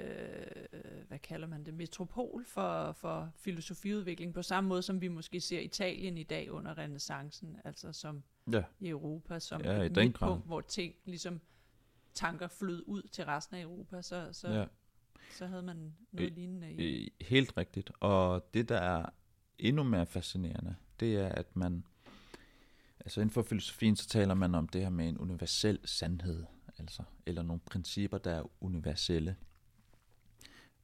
hvad 1.07 1.19
kalder 1.19 1.47
man 1.47 1.65
det, 1.65 1.73
metropol 1.73 2.45
for, 2.45 2.91
for 2.91 3.31
filosofiudvikling, 3.35 4.33
på 4.33 4.41
samme 4.41 4.67
måde 4.67 4.81
som 4.81 5.01
vi 5.01 5.07
måske 5.07 5.41
ser 5.41 5.59
Italien 5.59 6.17
i 6.17 6.23
dag 6.23 6.51
under 6.51 6.77
renaissancen, 6.77 7.57
altså 7.63 7.91
som 7.91 8.23
Ja, 8.51 8.63
i 8.79 8.89
Europa, 8.89 9.39
som 9.39 9.61
Ja, 9.61 9.83
et 9.83 9.95
midtpunkt, 9.95 10.45
hvor 10.45 10.61
ting 10.61 10.95
ligesom 11.05 11.41
tanker 12.13 12.47
flød 12.47 12.83
ud 12.87 13.01
til 13.11 13.25
resten 13.25 13.57
af 13.57 13.61
Europa, 13.61 14.01
så, 14.01 14.29
så, 14.31 14.47
ja. 14.47 14.65
Så 15.33 15.47
havde 15.47 15.63
man 15.63 15.93
noget 16.11 16.31
Øh, 16.31 16.35
lignende 16.35 16.73
i. 16.73 17.03
Øh, 17.03 17.07
Helt 17.21 17.57
rigtigt. 17.57 17.91
Og 17.99 18.49
det, 18.53 18.69
der 18.69 18.77
er 18.77 19.05
endnu 19.59 19.83
mere 19.83 20.05
fascinerende, 20.05 20.75
det 20.99 21.15
er, 21.15 21.29
at 21.29 21.55
man... 21.55 21.83
Altså 22.99 23.21
inden 23.21 23.33
for 23.33 23.41
filosofien, 23.41 23.95
så 23.95 24.07
taler 24.07 24.33
man 24.33 24.55
om 24.55 24.67
det 24.67 24.81
her 24.81 24.89
med 24.89 25.09
en 25.09 25.17
universel 25.17 25.79
sandhed, 25.85 26.43
altså, 26.77 27.03
eller 27.25 27.43
nogle 27.43 27.59
principper, 27.59 28.17
der 28.17 28.31
er 28.31 28.43
universelle. 28.61 29.35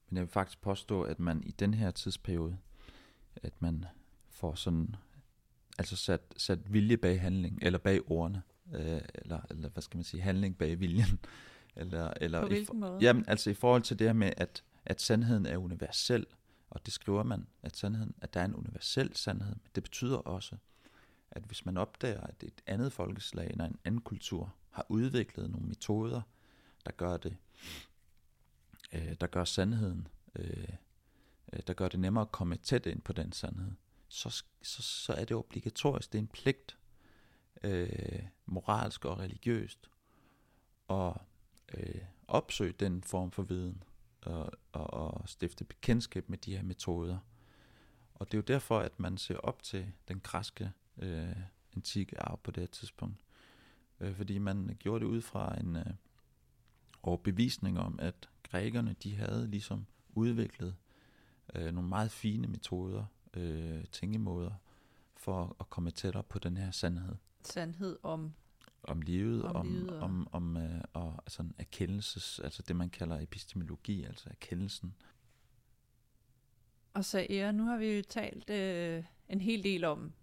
Men 0.09 0.17
jeg 0.17 0.21
vil 0.21 0.31
faktisk 0.31 0.61
påstå, 0.61 1.01
at 1.01 1.19
man 1.19 1.43
i 1.43 1.51
den 1.51 1.73
her 1.73 1.91
tidsperiode, 1.91 2.57
at 3.35 3.61
man 3.61 3.85
får 4.29 4.55
sådan, 4.55 4.95
altså 5.77 5.95
sat, 5.95 6.21
sat 6.37 6.73
vilje 6.73 6.97
bag 6.97 7.21
handling, 7.21 7.59
eller 7.61 7.79
bag 7.79 8.11
ordene, 8.11 8.41
øh, 8.73 9.01
eller, 9.15 9.39
eller 9.49 9.69
hvad 9.69 9.83
skal 9.83 9.97
man 9.97 10.03
sige, 10.03 10.21
handling 10.21 10.57
bag 10.57 10.79
viljen. 10.79 11.19
Eller, 11.79 12.13
eller 12.21 12.39
På 12.39 12.45
i 12.45 12.49
hvilken 12.49 12.79
måde? 12.79 12.97
Jamen, 13.01 13.25
altså 13.27 13.49
i 13.49 13.53
forhold 13.53 13.81
til 13.81 13.99
det 13.99 14.07
her 14.07 14.13
med, 14.13 14.31
at, 14.37 14.63
at 14.85 15.01
sandheden 15.01 15.45
er 15.45 15.57
universel, 15.57 16.25
og 16.69 16.85
det 16.85 16.93
skriver 16.93 17.23
man, 17.23 17.47
at 17.63 17.77
sandheden, 17.77 18.13
at 18.21 18.33
der 18.33 18.39
er 18.39 18.45
en 18.45 18.55
universel 18.55 19.15
sandhed. 19.15 19.55
Men 19.55 19.71
det 19.75 19.83
betyder 19.83 20.17
også, 20.17 20.55
at 21.31 21.43
hvis 21.43 21.65
man 21.65 21.77
opdager, 21.77 22.21
at 22.21 22.43
et 22.43 22.61
andet 22.67 22.93
folkeslag 22.93 23.47
eller 23.47 23.65
en 23.65 23.79
anden 23.85 24.01
kultur 24.01 24.55
har 24.69 24.85
udviklet 24.89 25.49
nogle 25.49 25.67
metoder, 25.67 26.21
der 26.85 26.91
gør 26.91 27.17
det, 27.17 27.37
øh, 28.93 29.15
der 29.21 29.27
gør 29.27 29.43
sandheden, 29.43 30.07
øh, 30.35 30.67
øh, 31.53 31.59
der 31.67 31.73
gør 31.73 31.87
det 31.87 31.99
nemmere 31.99 32.21
at 32.21 32.31
komme 32.31 32.55
tæt 32.55 32.85
ind 32.85 33.01
på 33.01 33.13
den 33.13 33.31
sandhed, 33.31 33.71
så, 34.07 34.43
så, 34.61 34.81
så 34.81 35.13
er 35.13 35.25
det 35.25 35.37
obligatorisk, 35.37 36.11
det 36.11 36.17
er 36.17 36.21
en 36.21 36.27
pligt, 36.27 36.77
øh, 37.63 38.23
moralsk 38.45 39.05
og 39.05 39.19
religiøst, 39.19 39.89
at 40.89 41.13
øh, 41.73 42.01
opsøge 42.27 42.73
den 42.73 43.03
form 43.03 43.31
for 43.31 43.43
viden 43.43 43.83
og, 44.21 44.51
og, 44.71 44.93
og 44.93 45.29
stifte 45.29 45.63
bekendtskab 45.63 46.29
med 46.29 46.37
de 46.37 46.55
her 46.55 46.63
metoder. 46.63 47.17
Og 48.15 48.27
det 48.27 48.33
er 48.33 48.37
jo 48.37 48.53
derfor, 48.53 48.79
at 48.79 48.99
man 48.99 49.17
ser 49.17 49.37
op 49.37 49.63
til 49.63 49.91
den 50.07 50.19
græske 50.19 50.71
øh, 50.97 51.35
antikke 51.75 52.21
arv 52.21 52.39
på 52.43 52.51
det 52.51 52.61
her 52.61 52.67
tidspunkt. 52.67 53.17
Øh, 53.99 54.15
fordi 54.15 54.37
man 54.37 54.77
gjorde 54.79 55.05
det 55.05 55.11
ud 55.11 55.21
fra 55.21 55.59
en 55.59 55.75
øh, 55.75 55.85
overbevisning 57.03 57.79
om, 57.79 57.99
at 58.01 58.29
grækerne 58.43 58.95
de 59.03 59.15
havde 59.15 59.47
ligesom 59.47 59.85
udviklet 60.15 60.75
øh, 61.55 61.73
nogle 61.73 61.89
meget 61.89 62.11
fine 62.11 62.47
metoder, 62.47 63.05
øh, 63.33 63.85
tænkemåder, 63.91 64.51
for 65.15 65.55
at 65.59 65.69
komme 65.69 65.91
tættere 65.91 66.23
på 66.23 66.39
den 66.39 66.57
her 66.57 66.71
sandhed 66.71 67.15
Sandhed 67.43 67.97
om, 68.03 68.33
om 68.89 69.01
livet, 69.01 69.43
Om 69.43 69.55
om, 69.55 69.67
livet 69.67 69.89
og- 69.89 69.99
om, 69.99 70.27
om, 70.31 70.57
øh, 70.57 70.81
og 70.93 71.23
sådan 71.27 71.55
erkendelses, 71.57 72.39
altså 72.39 72.61
det 72.67 72.75
man 72.75 72.89
kalder 72.89 73.19
epistemologi, 73.21 74.03
altså 74.03 74.29
erkendelsen. 74.29 74.95
og 76.93 77.05
så 77.05 77.25
Ea, 77.29 77.51
nu 77.51 77.63
har 77.65 77.77
vi 77.77 77.95
jo 77.97 78.03
talt 78.09 78.49
øh, 78.49 79.03
en 79.29 79.41
hel 79.41 79.63
del 79.63 79.83
om, 79.83 80.13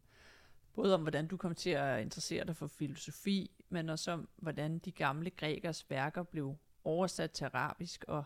både 0.75 0.95
om 0.95 1.03
hvordan 1.03 1.27
du 1.27 1.37
kom 1.37 1.55
til 1.55 1.71
at 1.71 2.03
interessere 2.03 2.45
dig 2.45 2.57
for 2.57 2.67
filosofi, 2.67 3.51
men 3.69 3.89
også 3.89 4.11
om 4.11 4.29
hvordan 4.37 4.79
de 4.79 4.93
gamle 4.93 5.31
grækers 5.31 5.91
værker 5.91 6.23
blev 6.23 6.57
oversat 6.85 7.31
til 7.31 7.45
arabisk 7.45 8.05
og 8.09 8.25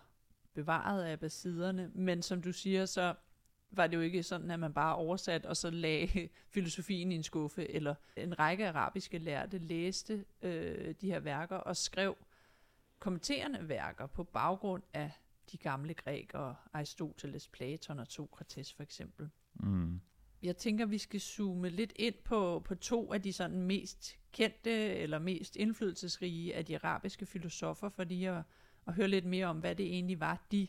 bevaret 0.55 1.05
af 1.05 1.13
abbasiderne. 1.13 1.91
Men 1.95 2.23
som 2.23 2.43
du 2.43 2.53
siger, 2.53 2.87
så 2.87 3.15
var 3.73 3.87
det 3.87 3.97
jo 3.97 4.01
ikke 4.01 4.23
sådan, 4.23 4.51
at 4.51 4.61
man 4.61 4.73
bare 4.73 4.97
oversat 4.97 5.47
og 5.47 5.57
så 5.57 5.71
lagde 5.71 6.29
filosofien 6.55 7.13
i 7.13 7.15
en 7.15 7.23
skuffe, 7.23 7.71
eller 7.71 7.95
en 8.17 8.39
række 8.39 8.69
arabiske 8.69 9.19
lærte 9.19 9.59
læste 9.59 10.25
øh, 10.43 10.95
de 11.01 11.07
her 11.07 11.21
værker 11.21 11.57
og 11.57 11.77
skrev 11.77 12.17
kommenterende 12.99 13.69
værker 13.69 14.07
på 14.07 14.25
baggrund 14.25 14.83
af 14.95 15.11
de 15.53 15.57
gamle 15.57 15.95
grækere, 15.95 16.57
Aristoteles, 16.73 17.49
Platon 17.49 17.99
og 17.99 18.07
Sokrates 18.07 18.73
for 18.73 18.83
eksempel. 18.83 19.29
Mm. 19.55 20.01
Jeg 20.43 20.57
tænker, 20.57 20.87
vi 20.87 20.99
skal 20.99 21.21
zoome 21.21 21.69
lidt 21.69 21.93
ind 21.97 22.15
på, 22.25 22.63
på 22.65 22.75
to 22.75 23.13
af 23.13 23.23
de 23.23 23.33
sådan 23.33 23.63
mest 23.63 24.19
kendte 24.33 24.71
eller 24.71 25.19
mest 25.19 25.57
indflydelsesrige 25.57 26.55
af 26.55 26.65
de 26.65 26.77
arabiske 26.77 27.27
filosofer, 27.27 27.89
fordi 27.89 28.25
at, 28.25 28.43
at 28.87 28.95
høre 28.95 29.09
lidt 29.09 29.25
mere 29.25 29.47
om, 29.47 29.59
hvad 29.59 29.75
det 29.75 29.87
egentlig 29.87 30.21
var, 30.21 30.47
de 30.53 30.67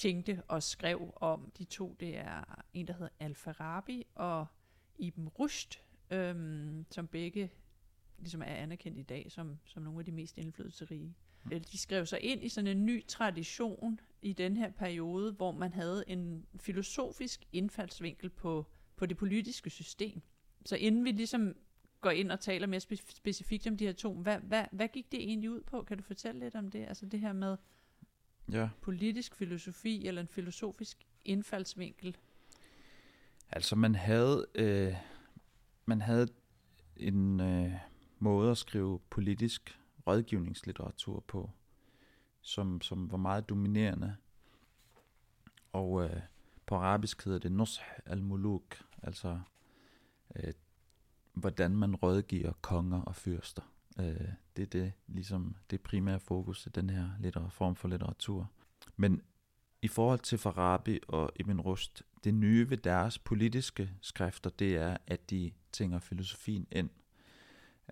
tænkte 0.00 0.42
og 0.48 0.62
skrev 0.62 1.12
om. 1.16 1.52
De 1.58 1.64
to, 1.64 1.96
det 2.00 2.16
er 2.16 2.64
en, 2.74 2.86
der 2.86 2.92
hedder 2.92 3.08
Al-Farabi 3.20 4.06
og 4.14 4.46
Ibn 4.98 5.28
Rushd, 5.28 5.78
øhm, 6.10 6.86
som 6.90 7.06
begge 7.06 7.50
ligesom 8.18 8.42
er 8.42 8.46
anerkendt 8.46 8.98
i 8.98 9.02
dag 9.02 9.26
som, 9.32 9.58
som 9.64 9.82
nogle 9.82 9.98
af 9.98 10.04
de 10.04 10.12
mest 10.12 10.38
indflydelsesrige. 10.38 11.14
Øh, 11.52 11.60
De 11.72 11.78
skrev 11.78 12.06
sig 12.06 12.20
ind 12.20 12.44
i 12.44 12.48
sådan 12.48 12.76
en 12.76 12.86
ny 12.86 13.06
tradition 13.06 14.00
i 14.22 14.32
den 14.32 14.56
her 14.56 14.70
periode, 14.70 15.32
hvor 15.32 15.52
man 15.52 15.72
havde 15.72 16.04
en 16.06 16.46
filosofisk 16.56 17.44
indfaldsvinkel 17.52 18.30
på, 18.30 18.66
på 18.96 19.06
det 19.06 19.16
politiske 19.16 19.70
system. 19.70 20.22
Så 20.66 20.76
inden 20.76 21.04
vi 21.04 21.10
ligesom 21.10 21.54
går 22.00 22.10
ind 22.10 22.30
og 22.30 22.40
taler 22.40 22.66
mere 22.66 22.80
spe- 22.80 23.14
specifikt 23.14 23.66
om 23.66 23.76
de 23.76 23.86
her 23.86 23.92
to, 23.92 24.14
hvad, 24.14 24.38
hvad, 24.38 24.64
hvad 24.72 24.88
gik 24.88 25.12
det 25.12 25.20
egentlig 25.22 25.50
ud 25.50 25.60
på? 25.60 25.82
Kan 25.82 25.96
du 25.96 26.02
fortælle 26.02 26.40
lidt 26.40 26.54
om 26.54 26.70
det? 26.70 26.86
Altså 26.88 27.06
det 27.06 27.20
her 27.20 27.32
med 27.32 27.56
Ja, 28.52 28.68
politisk 28.80 29.34
filosofi 29.34 30.06
eller 30.06 30.20
en 30.20 30.28
filosofisk 30.28 31.06
indfaldsvinkel. 31.24 32.16
altså 33.50 33.76
man 33.76 33.94
havde, 33.94 34.46
øh, 34.54 34.94
man 35.86 36.00
havde 36.00 36.28
en 36.96 37.40
øh, 37.40 37.72
måde 38.18 38.50
at 38.50 38.58
skrive 38.58 39.00
politisk 39.10 39.80
rådgivningslitteratur 40.06 41.24
på, 41.26 41.50
som, 42.40 42.80
som 42.80 43.10
var 43.10 43.16
meget 43.16 43.48
dominerende. 43.48 44.16
Og 45.72 46.04
øh, 46.04 46.20
på 46.66 46.74
arabisk 46.74 47.24
hedder 47.24 47.38
det 47.38 47.52
Nush 47.52 47.82
al-Muluk, 48.06 48.82
altså 49.02 49.40
øh, 50.36 50.52
hvordan 51.32 51.76
man 51.76 51.96
rådgiver 51.96 52.52
konger 52.52 53.02
og 53.02 53.16
fyrster. 53.16 53.62
Øh, 53.98 54.28
det 54.56 54.62
er 54.62 54.66
det, 54.66 54.92
ligesom 55.06 55.56
det 55.70 55.80
primære 55.80 56.20
fokus 56.20 56.66
i 56.66 56.68
den 56.68 56.90
her 56.90 57.10
litter- 57.20 57.48
form 57.48 57.76
for 57.76 57.88
litteratur. 57.88 58.50
Men 58.96 59.22
i 59.82 59.88
forhold 59.88 60.18
til 60.18 60.38
Farabi 60.38 60.98
og 61.08 61.32
Ibn 61.36 61.60
Rust, 61.60 62.02
det 62.24 62.34
nye 62.34 62.70
ved 62.70 62.76
deres 62.76 63.18
politiske 63.18 63.90
skrifter, 64.00 64.50
det 64.50 64.76
er, 64.76 64.96
at 65.06 65.30
de 65.30 65.52
tænker 65.72 65.98
filosofien 65.98 66.66
ind. 66.72 66.90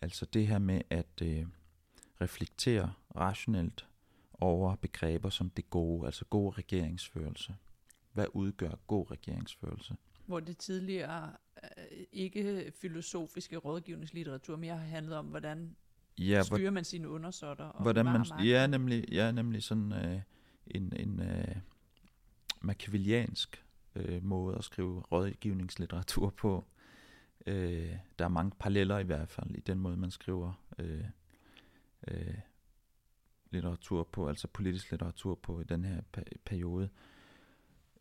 Altså 0.03 0.27
det 0.27 0.47
her 0.47 0.59
med 0.59 0.81
at 0.91 1.23
øh, 1.23 1.47
reflektere 2.21 2.93
rationelt 3.17 3.89
over 4.35 4.77
begreber 4.77 5.31
som 5.31 5.51
det 5.51 5.71
gode, 5.71 6.07
altså 6.07 6.25
god 6.25 6.59
regeringsførelse. 6.59 7.57
Hvad 8.13 8.27
udgør 8.33 8.75
god 8.87 9.11
regeringsførelse? 9.11 9.97
Hvor 10.27 10.41
det 10.41 10.59
tidligere 10.59 11.33
øh, 11.63 12.05
ikke 12.13 12.73
filosofiske 12.81 13.57
rådgivningslitteratur 13.57 14.57
mere 14.57 14.77
har 14.77 14.87
handlet 14.87 15.17
om, 15.17 15.27
hvordan 15.27 15.77
Ja, 16.19 16.25
ja, 16.25 16.37
hvor, 16.49 16.57
styrer 16.57 16.71
man 16.71 16.85
sine 16.85 17.09
undersåtter 17.09 17.65
og 17.65 17.83
hvordan 17.83 18.05
man, 18.05 18.27
ja, 18.45 18.67
nemlig, 18.67 19.05
ja, 19.13 19.33
nemlig 19.33 19.63
sådan 19.63 19.93
øh, 19.93 20.21
en, 20.67 20.93
en 20.97 21.21
øh, 21.21 21.57
machiavelliansk 22.61 23.65
øh, 23.95 24.25
måde 24.25 24.57
at 24.57 24.65
skrive 24.65 25.01
rådgivningslitteratur 25.01 26.31
på. 26.31 26.65
Øh, 27.47 27.97
der 28.19 28.25
er 28.25 28.29
mange 28.29 28.53
paralleller 28.59 28.99
i 28.99 29.05
hvert 29.05 29.29
fald 29.29 29.51
i 29.51 29.61
den 29.61 29.79
måde, 29.79 29.97
man 29.97 30.11
skriver 30.11 30.53
øh, 30.79 31.05
øh, 32.09 32.35
litteratur 33.51 34.09
på, 34.13 34.29
altså 34.29 34.49
politisk 34.49 34.91
litteratur 34.91 35.35
på 35.35 35.61
i 35.61 35.65
den 35.65 35.85
her 35.85 36.01
periode. 36.45 36.89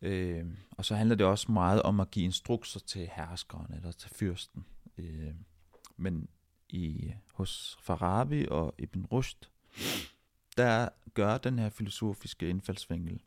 Øh, 0.02 0.46
og 0.70 0.84
så 0.84 0.94
handler 0.94 1.16
det 1.16 1.26
også 1.26 1.52
meget 1.52 1.82
om 1.82 2.00
at 2.00 2.10
give 2.10 2.24
instrukser 2.24 2.80
til 2.80 3.08
herskeren 3.12 3.74
eller 3.74 3.92
til 3.92 4.10
fyrsten. 4.10 4.64
Øh, 4.98 5.34
men 5.96 6.28
i, 6.68 7.14
hos 7.32 7.78
Farabi 7.80 8.46
og 8.50 8.74
Ibn 8.78 9.04
Rushd, 9.04 9.48
der 10.56 10.88
gør 11.14 11.38
den 11.38 11.58
her 11.58 11.68
filosofiske 11.70 12.48
indfaldsvinkel 12.48 13.20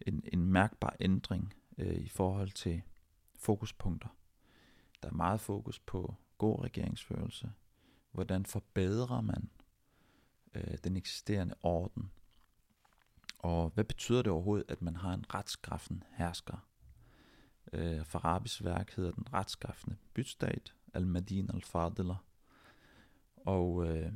en, 0.00 0.22
en 0.32 0.46
mærkbar 0.46 0.96
ændring 1.00 1.54
øh, 1.78 1.96
i 1.96 2.08
forhold 2.08 2.50
til 2.50 2.82
fokuspunkter. 3.38 4.08
Der 5.02 5.08
er 5.08 5.14
meget 5.14 5.40
fokus 5.40 5.78
på 5.78 6.14
god 6.38 6.64
regeringsførelse. 6.64 7.52
Hvordan 8.12 8.46
forbedrer 8.46 9.20
man 9.20 9.50
øh, 10.54 10.78
den 10.84 10.96
eksisterende 10.96 11.54
orden? 11.62 12.10
Og 13.38 13.70
hvad 13.74 13.84
betyder 13.84 14.22
det 14.22 14.32
overhovedet, 14.32 14.70
at 14.70 14.82
man 14.82 14.96
har 14.96 15.14
en 15.14 15.34
retskaffen 15.34 16.04
hersker? 16.10 16.68
Øh, 17.72 18.04
Farabis 18.04 18.64
værk 18.64 18.90
hedder 18.96 19.10
Den 19.10 19.32
retskaffende 19.32 19.96
bytstat, 20.14 20.74
Al-Madin 20.94 21.50
al-Fadila. 21.54 22.14
Og 23.46 23.86
øh, 23.86 24.12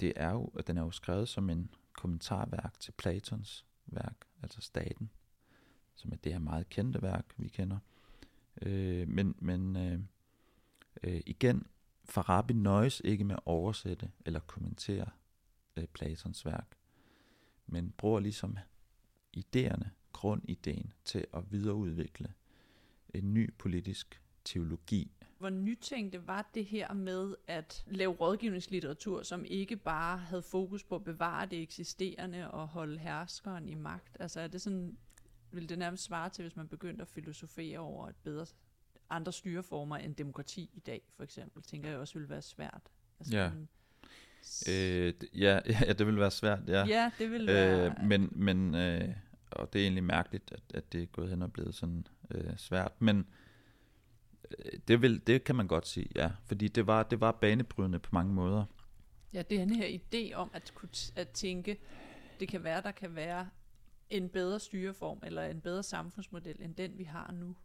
det 0.00 0.12
er 0.16 0.30
jo, 0.30 0.50
den 0.66 0.78
er 0.78 0.82
jo 0.82 0.90
skrevet 0.90 1.28
som 1.28 1.50
en 1.50 1.70
kommentarværk 1.92 2.80
til 2.80 2.92
Platons 2.92 3.66
værk, 3.86 4.16
altså 4.42 4.60
Staten, 4.60 5.10
som 5.94 6.12
er 6.12 6.16
det 6.16 6.32
her 6.32 6.38
meget 6.38 6.68
kendte 6.68 7.02
værk, 7.02 7.24
vi 7.36 7.48
kender. 7.48 7.78
Øh, 8.62 9.08
men 9.08 9.34
men 9.38 9.76
øh, 9.76 10.00
øh, 11.02 11.20
igen, 11.26 11.66
Farabi 12.04 12.54
nøjes 12.54 13.02
ikke 13.04 13.24
med 13.24 13.34
at 13.34 13.42
oversætte 13.44 14.10
eller 14.26 14.40
kommentere 14.40 15.10
øh, 15.76 15.86
Platons 15.86 16.46
værk, 16.46 16.76
men 17.66 17.94
bruger 17.96 18.20
ligesom 18.20 18.58
idéerne, 19.36 19.88
grundideen 20.12 20.92
til 21.04 21.26
at 21.34 21.52
videreudvikle 21.52 22.34
en 23.14 23.34
ny 23.34 23.54
politisk 23.58 24.22
teologi. 24.44 25.10
Hvor 25.40 25.50
nytænkte 25.50 26.26
var 26.26 26.50
det 26.54 26.64
her 26.64 26.92
med 26.92 27.34
at 27.46 27.84
lave 27.86 28.12
rådgivningslitteratur, 28.12 29.22
som 29.22 29.44
ikke 29.44 29.76
bare 29.76 30.18
havde 30.18 30.42
fokus 30.42 30.84
på 30.84 30.94
at 30.94 31.04
bevare 31.04 31.46
det 31.46 31.62
eksisterende 31.62 32.50
og 32.50 32.68
holde 32.68 32.98
herskeren 32.98 33.68
i 33.68 33.74
magt? 33.74 34.16
Altså 34.20 34.40
er 34.40 34.46
det 34.46 34.62
sådan, 34.62 34.96
vil 35.50 35.68
det 35.68 35.78
nærmest 35.78 36.04
svare 36.04 36.28
til, 36.28 36.42
hvis 36.42 36.56
man 36.56 36.68
begyndte 36.68 37.02
at 37.02 37.08
filosofere 37.08 37.78
over 37.78 38.08
et 38.08 38.16
bedre 38.24 38.46
andre 39.10 39.32
styreformer 39.32 39.96
end 39.96 40.14
demokrati 40.14 40.70
i 40.74 40.80
dag, 40.80 41.02
for 41.16 41.24
eksempel, 41.24 41.62
tænker 41.62 41.90
jeg 41.90 41.98
også 41.98 42.14
ville 42.14 42.30
være 42.30 42.42
svært. 42.42 42.82
Altså, 43.20 43.36
ja. 43.36 43.50
Man, 43.50 43.68
øh, 44.68 45.14
ja, 45.34 45.60
ja, 45.86 45.92
det 45.92 46.06
vil 46.06 46.16
være 46.16 46.30
svært, 46.30 46.60
ja. 46.68 46.86
Ja, 46.86 47.10
det 47.18 47.30
vil 47.30 47.46
være... 47.46 47.86
Øh, 47.86 48.04
men, 48.04 48.28
men 48.32 48.74
øh, 48.74 49.14
og 49.50 49.72
det 49.72 49.78
er 49.78 49.82
egentlig 49.82 50.04
mærkeligt, 50.04 50.52
at, 50.52 50.62
at 50.74 50.92
det 50.92 51.02
er 51.02 51.06
gået 51.06 51.30
hen 51.30 51.42
og 51.42 51.52
blevet 51.52 51.74
sådan 51.74 52.06
øh, 52.30 52.56
svært, 52.56 52.92
men 52.98 53.26
det, 54.88 55.02
vil, 55.02 55.26
det 55.26 55.44
kan 55.44 55.54
man 55.54 55.66
godt 55.66 55.86
sige, 55.86 56.08
ja, 56.16 56.30
fordi 56.46 56.68
det 56.68 56.86
var, 56.86 57.02
det 57.02 57.20
var 57.20 57.32
banebrydende 57.32 57.98
på 57.98 58.10
mange 58.12 58.34
måder. 58.34 58.64
Ja, 59.32 59.42
det 59.42 59.60
er 59.60 59.64
den 59.64 59.74
her 59.74 59.98
idé 59.98 60.34
om 60.34 60.50
at, 60.52 60.72
kunne 60.74 60.88
at 61.16 61.28
tænke, 61.28 61.76
det 62.40 62.48
kan 62.48 62.64
være, 62.64 62.82
der 62.82 62.90
kan 62.90 63.14
være 63.14 63.48
en 64.10 64.28
bedre 64.28 64.60
styreform, 64.60 65.18
eller 65.22 65.44
en 65.44 65.60
bedre 65.60 65.82
samfundsmodel, 65.82 66.56
end 66.60 66.74
den 66.74 66.98
vi 66.98 67.04
har 67.04 67.32
nu. 67.32 67.56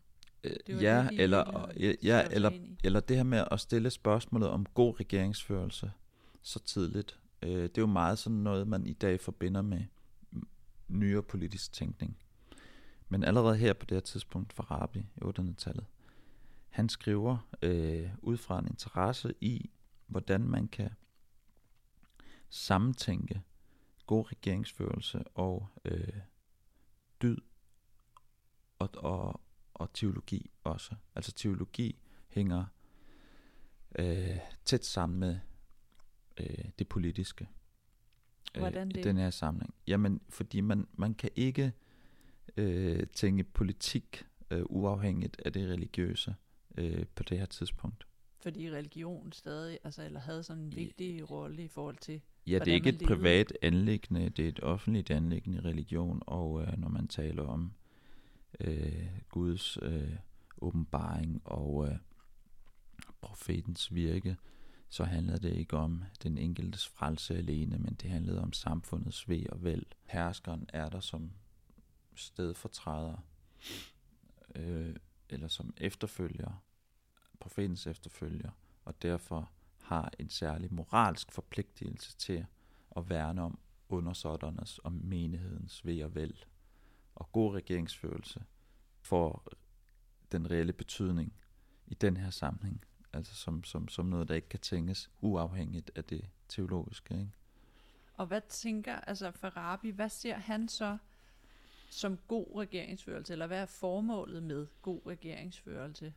Det 0.44 0.82
ja, 0.82 1.08
det, 1.10 1.20
eller, 1.20 1.72
ja, 1.80 1.94
ja 2.04 2.28
eller, 2.32 2.52
eller 2.84 3.00
det 3.00 3.16
her 3.16 3.24
med 3.24 3.44
at 3.52 3.60
stille 3.60 3.90
spørgsmålet 3.90 4.50
om 4.50 4.66
god 4.74 5.00
regeringsførelse 5.00 5.92
så 6.42 6.60
tidligt. 6.60 7.20
Øh, 7.42 7.50
det 7.50 7.78
er 7.78 7.82
jo 7.82 7.86
meget 7.86 8.20
sådan 8.20 8.38
noget, 8.38 8.68
man 8.68 8.88
i 8.88 8.94
dag 8.94 9.22
forbinder 9.22 9.62
med 9.62 9.82
nyere 10.88 11.24
politisk 11.24 11.74
tænkning. 11.74 12.18
Men 13.10 13.24
allerede 13.24 13.58
her 13.58 13.74
på 13.74 13.86
det 13.86 13.96
her 13.96 14.02
tidspunkt 14.02 14.54
for 14.54 14.64
Rabi 14.64 15.00
i 15.00 15.20
800-tallet, 15.24 15.86
han 16.76 16.90
skriver 16.90 17.38
øh, 17.62 18.10
ud 18.22 18.38
fra 18.38 18.60
en 18.60 18.68
interesse 18.68 19.34
i, 19.42 19.70
hvordan 20.08 20.42
man 20.42 20.68
kan 20.68 20.90
sammentænke 22.50 23.42
god 24.06 24.32
regeringsførelse 24.32 25.24
og 25.24 25.68
øh, 25.86 26.20
dyd 27.22 27.38
og, 28.80 28.90
og, 28.98 29.42
og 29.74 29.94
teologi 29.94 30.52
også. 30.64 30.96
Altså 31.16 31.32
teologi 31.32 32.00
hænger 32.28 32.66
øh, 34.00 34.40
tæt 34.66 34.86
sammen 34.86 35.20
med 35.20 35.40
øh, 36.38 36.66
det 36.80 36.88
politiske. 36.88 37.50
Øh, 38.56 38.60
Hvordan 38.60 38.90
det? 38.90 38.98
I 38.98 39.02
den 39.02 39.18
her 39.18 39.30
samling. 39.30 39.74
Jamen, 39.88 40.22
fordi 40.30 40.62
man, 40.62 40.88
man 40.94 41.14
kan 41.14 41.30
ikke 41.36 41.74
øh, 42.58 43.08
tænke 43.08 43.44
politik 43.44 44.26
øh, 44.52 44.64
uafhængigt 44.66 45.42
af 45.46 45.54
det 45.54 45.70
religiøse 45.70 46.36
øh, 46.78 47.06
på 47.16 47.24
det 47.24 47.38
her 47.40 47.46
tidspunkt. 47.46 48.08
Fordi 48.40 48.72
religion 48.72 49.32
stadig, 49.32 49.80
altså, 49.84 50.04
eller 50.06 50.20
havde 50.20 50.44
sådan 50.44 50.64
en 50.64 50.76
vigtig 50.76 51.18
ja, 51.18 51.24
rolle 51.24 51.64
i 51.64 51.68
forhold 51.68 51.98
til, 51.98 52.22
Ja, 52.48 52.60
det 52.60 52.68
er 52.68 52.74
ikke 52.74 52.90
et 52.90 52.96
levede. 52.96 53.16
privat 53.16 53.54
anlæggende, 53.62 54.30
det 54.30 54.46
er 54.46 54.50
et 54.50 54.60
offentligt 54.64 55.12
anlæggende 55.12 55.62
religion, 55.62 56.22
og 56.26 56.62
øh, 56.62 56.78
når 56.78 56.90
man 56.90 57.08
taler 57.08 57.44
om 57.44 57.74
øh, 58.60 59.08
Guds 59.30 59.78
øh, 59.82 60.16
åbenbaring 60.62 61.42
og 61.46 61.88
øh, 61.88 61.96
profetens 63.22 63.94
virke, 63.94 64.38
så 64.90 65.04
handler 65.04 65.38
det 65.38 65.54
ikke 65.54 65.78
om 65.78 66.04
den 66.24 66.38
enkeltes 66.38 66.88
frelse 66.88 67.38
alene, 67.38 67.78
men 67.78 67.94
det 67.94 68.10
handlede 68.10 68.42
om 68.42 68.54
samfundets 68.54 69.30
ved 69.30 69.50
og 69.50 69.64
vel. 69.64 69.86
Herskeren 70.06 70.70
er 70.74 70.90
der 70.90 71.00
som 71.00 71.32
stedfortræder, 72.16 73.18
øh, 74.56 74.96
eller 75.30 75.48
som 75.48 75.74
efterfølger, 75.78 76.64
profetens 77.46 77.88
efterfølger, 77.88 78.52
og 78.86 79.02
derfor 79.02 79.52
har 79.82 80.12
en 80.20 80.30
særlig 80.30 80.74
moralsk 80.74 81.32
forpligtelse 81.32 82.16
til 82.16 82.46
at 82.98 83.10
værne 83.10 83.42
om 83.42 83.60
undersåtternes 83.90 84.80
og 84.80 84.92
menighedens 84.92 85.86
ved 85.86 86.04
og 86.04 86.16
vel 86.16 86.46
og 87.16 87.32
god 87.32 87.56
regeringsførelse 87.56 88.44
får 89.02 89.48
den 90.32 90.52
reelle 90.52 90.74
betydning 90.74 91.34
i 91.88 91.94
den 91.94 92.18
her 92.18 92.30
sammenhæng. 92.30 92.86
Altså 93.14 93.36
som, 93.36 93.64
som, 93.64 93.88
som 93.88 94.06
noget, 94.06 94.28
der 94.28 94.36
ikke 94.36 94.50
kan 94.50 94.60
tænkes 94.60 95.12
uafhængigt 95.22 95.92
af 95.96 96.04
det 96.04 96.30
teologiske. 96.48 97.14
Ikke? 97.14 97.32
Og 98.14 98.26
hvad 98.26 98.42
tænker 98.50 98.96
altså 98.96 99.32
Farabi, 99.32 99.90
hvad 99.90 100.10
ser 100.10 100.36
han 100.36 100.68
så 100.68 100.98
som 101.90 102.18
god 102.28 102.56
regeringsførelse, 102.56 103.34
eller 103.34 103.48
hvad 103.48 103.62
er 103.62 103.66
formålet 103.66 104.44
med 104.44 104.68
god 104.82 105.02
regeringsførelse? 105.06 106.14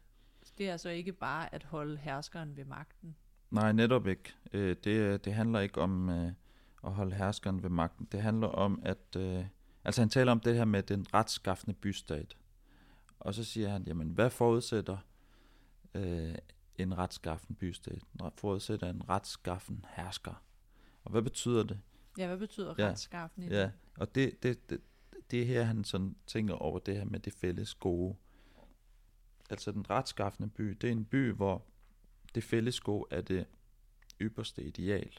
Det 0.58 0.68
er 0.68 0.72
altså 0.72 0.88
ikke 0.88 1.12
bare 1.12 1.54
at 1.54 1.64
holde 1.64 1.96
herskeren 1.96 2.56
ved 2.56 2.64
magten. 2.64 3.16
Nej, 3.50 3.72
netop 3.72 4.06
ikke. 4.06 4.34
Øh, 4.52 4.76
det, 4.84 5.24
det 5.24 5.34
handler 5.34 5.60
ikke 5.60 5.80
om 5.80 6.08
øh, 6.08 6.32
at 6.84 6.92
holde 6.92 7.14
herskeren 7.14 7.62
ved 7.62 7.70
magten. 7.70 8.08
Det 8.12 8.22
handler 8.22 8.48
om, 8.48 8.80
at 8.84 9.16
øh, 9.16 9.44
Altså 9.88 10.00
han 10.00 10.08
taler 10.08 10.32
om 10.32 10.40
det 10.40 10.54
her 10.54 10.64
med 10.64 10.82
den 10.82 11.14
retskaffende 11.14 11.74
bystat. 11.74 12.36
Og 13.20 13.34
så 13.34 13.44
siger 13.44 13.68
han, 13.68 13.82
jamen 13.82 14.08
hvad 14.08 14.30
forudsætter 14.30 14.98
øh, 15.94 16.34
en 16.76 16.98
retskaffen 16.98 17.54
bystat? 17.54 18.02
Forudsætter 18.36 18.90
en 18.90 19.08
retskaffen 19.08 19.84
hersker. 19.96 20.42
Og 21.04 21.10
hvad 21.10 21.22
betyder 21.22 21.62
det? 21.62 21.80
Ja, 22.18 22.26
hvad 22.26 22.38
betyder 22.38 22.74
ja, 22.78 22.88
retskaffen 22.88 23.42
i 23.42 23.48
det? 23.48 23.56
Ja, 23.56 23.70
og 23.96 24.14
det, 24.14 24.42
det, 24.42 24.70
det, 24.70 24.80
det 25.30 25.42
er 25.42 25.46
her, 25.46 25.62
han 25.62 25.84
sådan 25.84 26.16
tænker 26.26 26.54
over 26.54 26.78
det 26.78 26.96
her 26.96 27.04
med 27.04 27.20
det 27.20 27.32
fælles 27.32 27.74
gode. 27.74 28.16
Altså 29.50 29.72
den 29.72 29.90
retskaffende 29.90 30.48
by, 30.48 30.64
det 30.80 30.88
er 30.88 30.92
en 30.92 31.04
by, 31.04 31.32
hvor 31.32 31.66
det 32.34 32.44
fælles 32.44 32.80
gode 32.80 33.06
er 33.10 33.20
det 33.20 33.46
ypperste 34.20 34.62
ideal. 34.62 35.18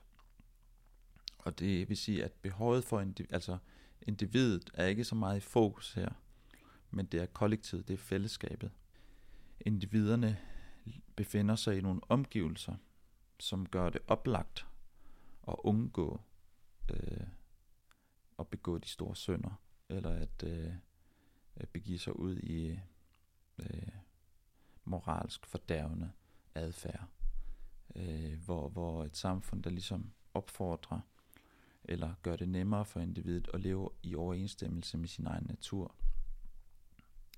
Og 1.38 1.60
det 1.60 1.90
vil 1.90 1.98
sige, 1.98 2.24
at 2.24 2.32
behovet 2.32 2.84
for 2.84 3.00
en, 3.02 3.16
altså 3.30 3.58
individet 4.02 4.70
er 4.74 4.86
ikke 4.86 5.04
så 5.04 5.16
meget 5.16 5.38
i 5.38 5.40
fokus 5.40 5.94
her, 5.94 6.10
men 6.92 7.06
det 7.06 7.22
er 7.22 7.26
kollektivet, 7.26 7.88
det 7.88 7.94
er 7.94 7.98
fællesskabet. 7.98 8.72
Individerne 9.60 10.38
befinder 11.16 11.56
sig 11.56 11.78
i 11.78 11.82
nogle 11.82 12.02
omgivelser, 12.10 12.76
som 13.40 13.70
gør 13.70 13.90
det 13.90 14.02
oplagt 14.08 14.66
at 15.48 15.56
undgå 15.58 16.22
øh, 16.92 17.28
at 18.40 18.48
begå 18.48 18.78
de 18.78 18.88
store 18.88 19.16
synder, 19.16 19.62
eller 19.90 20.10
at 20.10 20.44
øh, 20.44 20.74
begive 21.74 22.00
sig 22.00 22.20
ud 22.20 22.38
i 22.38 22.80
øh, 23.60 23.88
moralsk 24.90 25.46
fordærvende 25.46 26.12
adfærd, 26.56 27.08
øh, 27.96 28.44
hvor, 28.46 28.70
hvor 28.70 29.04
et 29.04 29.18
samfund, 29.18 29.64
der 29.64 29.70
ligesom 29.70 30.12
opfordrer 30.34 31.00
eller 31.84 32.14
gør 32.22 32.36
det 32.36 32.50
nemmere 32.50 32.86
for 32.86 33.00
individet 33.00 33.50
at 33.54 33.62
leve 33.62 33.90
i 34.04 34.16
overensstemmelse 34.16 34.98
med 34.98 35.08
sin 35.08 35.28
egen 35.28 35.46
natur. 35.50 35.96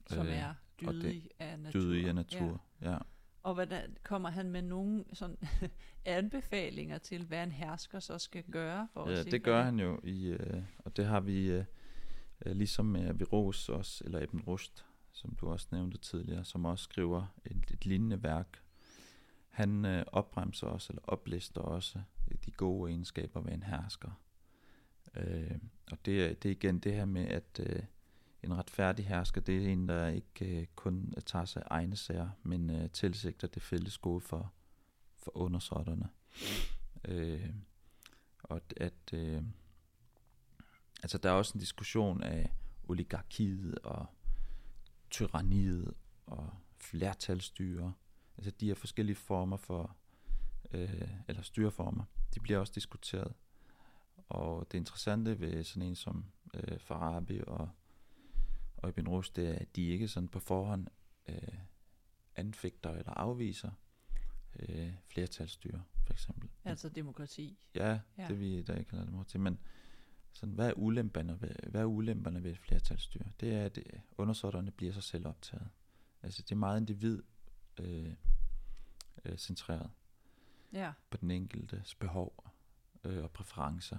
Som 0.07 0.27
øh, 0.27 0.37
er 0.37 0.53
dydig 0.81 1.29
af 1.39 1.59
natur. 1.59 1.79
Dydig 1.79 2.07
af 2.07 2.15
natur, 2.15 2.61
ja. 2.81 2.91
ja. 2.91 2.97
Og 3.43 3.53
hvordan 3.53 3.97
kommer 4.03 4.29
han 4.29 4.49
med 4.51 4.61
nogle 4.61 5.05
sådan 5.13 5.37
anbefalinger 6.05 6.97
til, 6.97 7.25
hvad 7.25 7.43
en 7.43 7.51
hersker 7.51 7.99
så 7.99 8.17
skal 8.17 8.43
gøre 8.43 8.87
for 8.93 9.09
Ja, 9.09 9.19
at 9.19 9.25
det 9.25 9.43
gør 9.43 9.63
han 9.63 9.79
jo, 9.79 9.99
i, 10.03 10.27
øh, 10.27 10.63
og 10.77 10.97
det 10.97 11.05
har 11.05 11.19
vi 11.19 11.51
øh, 11.51 11.65
øh, 12.45 12.55
ligesom 12.55 12.85
med 12.85 13.07
Averroes 13.07 13.69
også, 13.69 14.03
eller 14.05 14.21
Ibn 14.21 14.39
Rushd, 14.39 14.83
som 15.13 15.35
du 15.35 15.49
også 15.49 15.67
nævnte 15.71 15.97
tidligere, 15.97 16.45
som 16.45 16.65
også 16.65 16.83
skriver 16.83 17.25
et, 17.45 17.63
et 17.71 17.85
lignende 17.85 18.23
værk. 18.23 18.61
Han 19.49 19.85
øh, 19.85 20.05
opbremser 20.11 20.67
også, 20.67 20.93
eller 20.93 21.01
oplister 21.07 21.61
også 21.61 22.01
øh, 22.31 22.37
de 22.45 22.51
gode 22.51 22.91
egenskaber 22.91 23.41
ved 23.41 23.51
en 23.53 23.63
hersker. 23.63 24.11
Øh, 25.15 25.57
og 25.91 26.05
det, 26.05 26.23
er- 26.25 26.33
det 26.33 26.45
er 26.45 26.55
igen 26.55 26.79
det 26.79 26.93
her 26.93 27.05
med, 27.05 27.25
at 27.27 27.59
øh, 27.59 27.83
en 28.43 28.53
retfærdig 28.57 29.07
hersker, 29.07 29.41
det 29.41 29.65
er 29.65 29.69
en, 29.71 29.87
der 29.87 30.07
ikke 30.07 30.59
øh, 30.61 30.67
kun 30.75 31.13
øh, 31.17 31.23
tager 31.23 31.45
sig 31.45 31.63
egne 31.65 31.95
sager, 31.95 32.29
men 32.43 32.69
øh, 32.69 32.89
tilsigter 32.89 33.47
det 33.47 33.61
fælles 33.61 33.97
gode 33.97 34.21
for, 34.21 34.53
for 35.17 35.37
undersåtterne. 35.37 36.09
Øh, 37.07 37.49
og 38.43 38.55
at, 38.57 38.73
at 38.77 39.13
øh, 39.13 39.41
altså 41.03 41.17
der 41.17 41.29
er 41.29 41.33
også 41.33 41.51
en 41.55 41.59
diskussion 41.59 42.23
af 42.23 42.51
oligarkiet 42.87 43.79
og 43.79 44.05
tyranniet 45.11 45.93
og 46.25 46.49
flertalsstyre. 46.77 47.93
Altså 48.37 48.51
de 48.51 48.67
her 48.67 48.75
forskellige 48.75 49.15
former 49.15 49.57
for, 49.57 49.95
øh, 50.71 51.09
eller 51.27 51.41
styreformer, 51.41 52.03
de 52.33 52.39
bliver 52.39 52.59
også 52.59 52.73
diskuteret. 52.75 53.33
Og 54.29 54.71
det 54.71 54.77
interessante 54.77 55.39
ved 55.39 55.63
sådan 55.63 55.87
en 55.89 55.95
som 55.95 56.25
øh, 56.53 56.79
Farabi 56.79 57.41
og, 57.47 57.69
og 58.77 58.89
Ibn 58.89 59.07
Rushd, 59.07 59.35
det 59.35 59.49
er, 59.49 59.53
at 59.59 59.75
de 59.75 59.87
ikke 59.87 60.07
sådan 60.07 60.29
på 60.29 60.39
forhånd 60.39 60.87
øh, 61.29 61.57
anfægter 62.35 62.89
eller 62.89 63.11
afviser 63.13 63.71
øh, 64.59 64.93
flertalsstyre, 65.07 65.83
for 66.05 66.13
eksempel. 66.13 66.49
Altså 66.65 66.89
demokrati. 66.89 67.57
Ja, 67.75 67.99
Ja. 68.17 68.27
det 68.27 68.39
vi 68.39 68.61
der 68.61 68.75
ikke 68.75 68.89
kalder 68.89 69.23
til, 69.23 69.39
men 69.39 69.59
sådan, 70.33 70.55
hvad 70.55 70.67
er 70.69 70.73
ulemperne 70.73 71.41
ved, 71.41 71.55
hvad 71.67 71.81
er 71.81 71.85
ulemperne 71.85 72.43
ved 72.43 72.51
et 72.51 72.57
flertalsstyre? 72.59 73.25
Det 73.39 73.53
er, 73.53 73.65
at 73.65 73.77
øh, 73.77 73.99
undersåtterne 74.17 74.71
bliver 74.71 74.93
sig 74.93 75.03
selv 75.03 75.27
optaget. 75.27 75.69
Altså 76.23 76.41
det 76.41 76.51
er 76.51 76.55
meget 76.55 76.79
individ 76.79 77.23
øh, 77.79 78.13
øh, 79.25 79.37
centreret 79.37 79.89
Ja, 80.73 80.91
på 81.09 81.17
den 81.17 81.31
enkeltes 81.31 81.95
behov 81.95 82.51
øh, 83.03 83.23
og 83.23 83.31
præferencer. 83.31 83.97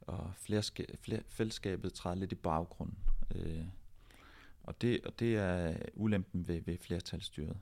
Og 0.00 0.32
flerska- 0.36 0.96
fler, 0.96 1.20
fællesskabet 1.28 1.92
træder 1.92 2.16
lidt 2.16 2.32
i 2.32 2.34
baggrunden. 2.34 2.98
Øh, 3.34 3.64
og, 4.62 4.80
det, 4.80 5.04
og 5.04 5.18
det 5.18 5.36
er 5.36 5.76
ulempen 5.94 6.48
ved, 6.48 6.60
ved 6.60 6.78
flertalsstyret. 6.78 7.58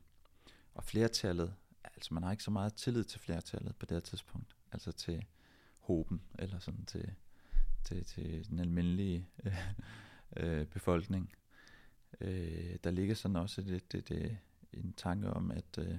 Og 0.74 0.84
flertallet, 0.84 1.54
altså 1.84 2.14
man 2.14 2.22
har 2.22 2.30
ikke 2.30 2.42
så 2.42 2.50
meget 2.50 2.74
tillid 2.74 3.04
til 3.04 3.20
flertallet 3.20 3.76
på 3.76 3.86
det 3.86 3.94
her 3.94 4.00
tidspunkt. 4.00 4.56
Altså 4.72 4.92
til 4.92 5.24
hoben, 5.80 6.22
eller 6.38 6.58
sådan 6.58 6.84
til, 6.84 7.14
til, 7.86 8.04
til 8.04 8.48
den 8.48 8.58
almindelige 8.58 9.28
øh, 9.44 9.56
øh, 10.36 10.66
befolkning. 10.66 11.32
Øh, 12.20 12.76
der 12.84 12.90
ligger 12.90 13.14
sådan 13.14 13.36
også 13.36 13.62
det, 13.62 13.92
det, 13.92 14.08
det, 14.08 14.38
en 14.72 14.92
tanke 14.92 15.30
om, 15.30 15.50
at, 15.50 15.78
øh, 15.78 15.98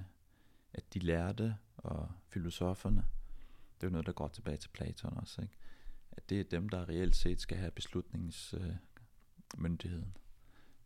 at 0.74 0.94
de 0.94 1.00
lærte 1.00 1.56
og 1.78 2.12
filosoferne, 2.30 3.06
det 3.76 3.84
er 3.84 3.88
jo 3.88 3.92
noget, 3.92 4.06
der 4.06 4.14
går 4.14 4.28
tilbage 4.28 4.58
til 4.58 4.70
Platon 4.70 5.18
også, 5.18 5.42
ikke? 5.42 5.54
at 6.12 6.30
det 6.30 6.40
er 6.40 6.44
dem, 6.44 6.70
der 6.70 6.90
reelt 6.90 7.16
set 7.16 7.42
skal 7.42 7.58
have 7.58 7.72
beslutningsmyndigheden, 7.72 10.16
øh, 10.16 10.22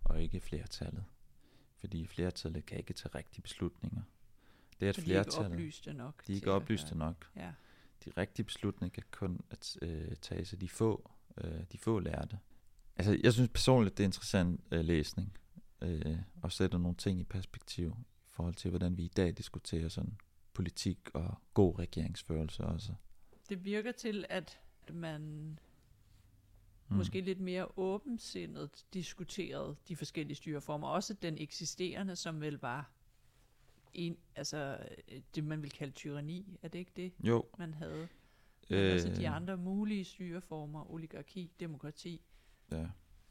og 0.04 0.22
ikke 0.22 0.40
flertallet. 0.40 1.04
Fordi 1.78 2.08
flertallet 2.08 2.66
kan 2.66 2.78
ikke 2.78 2.94
tage 2.94 3.16
rigtige 3.16 3.42
beslutninger. 3.42 4.02
Det 4.80 4.86
er 4.86 4.90
et 4.90 4.96
for 4.96 5.02
de 5.02 5.16
er 5.16 5.20
ikke 5.20 5.38
oplyste 5.38 5.94
nok. 5.94 6.28
De 6.28 6.32
er 6.32 6.36
ikke 6.36 6.50
at 6.50 6.54
oplyste 6.54 6.98
nok. 6.98 7.30
Ja. 7.36 7.54
De 8.06 8.12
rigtige 8.18 8.46
beslutninger 8.46 8.94
kan 8.94 9.04
kun 9.12 9.40
at, 9.50 9.78
øh, 9.82 10.16
tages 10.22 10.54
af 10.54 10.60
de 10.60 10.70
få, 10.70 11.12
øh, 11.38 11.64
de 11.72 11.78
få 11.78 12.00
lærte. 12.00 12.40
Altså, 12.96 13.20
jeg 13.24 13.34
synes 13.34 13.50
personligt, 13.54 13.98
det 13.98 14.04
er 14.04 14.08
interessant 14.08 14.62
øh, 14.72 14.86
læsning, 14.86 15.38
øh, 15.82 16.18
og 16.42 16.52
sætter 16.52 16.78
nogle 16.78 16.98
ting 16.98 17.20
i 17.20 17.24
perspektiv 17.24 17.96
i 18.26 18.30
forhold 18.30 18.56
til, 18.56 18.70
hvordan 18.70 18.98
vi 18.98 19.04
i 19.04 19.12
dag 19.18 19.38
diskuterer 19.38 19.90
sådan 19.90 20.18
politik 20.54 21.10
og 21.14 21.42
god 21.54 21.80
regeringsførelse 21.80 22.64
også. 22.64 22.94
Det 23.50 23.66
virker 23.66 23.92
til, 23.92 24.26
at 24.30 24.60
man 24.94 25.60
Mm. 26.92 26.98
måske 26.98 27.22
lidt 27.22 27.40
mere 27.40 27.68
åbensindet 27.78 28.86
diskuterede 28.94 29.76
de 29.88 29.96
forskellige 29.96 30.36
styreformer. 30.36 30.88
Også 30.88 31.14
den 31.14 31.38
eksisterende, 31.38 32.16
som 32.16 32.42
vel 32.42 32.58
var 32.62 32.92
en, 33.94 34.18
altså, 34.36 34.78
det, 35.36 35.44
man 35.44 35.62
vil 35.62 35.72
kalde 35.72 35.94
tyranni. 35.94 36.58
Er 36.62 36.68
det 36.68 36.80
ikke 36.80 36.92
det, 36.96 37.14
Jo. 37.20 37.46
man 37.58 37.74
havde? 37.74 38.08
Øh, 38.70 38.92
altså 38.92 39.10
de 39.10 39.22
øh, 39.26 39.36
andre 39.36 39.58
mulige 39.58 40.04
styreformer, 40.06 40.92
oligarki, 40.92 41.52
demokrati, 41.60 42.22
Ja. 42.72 42.88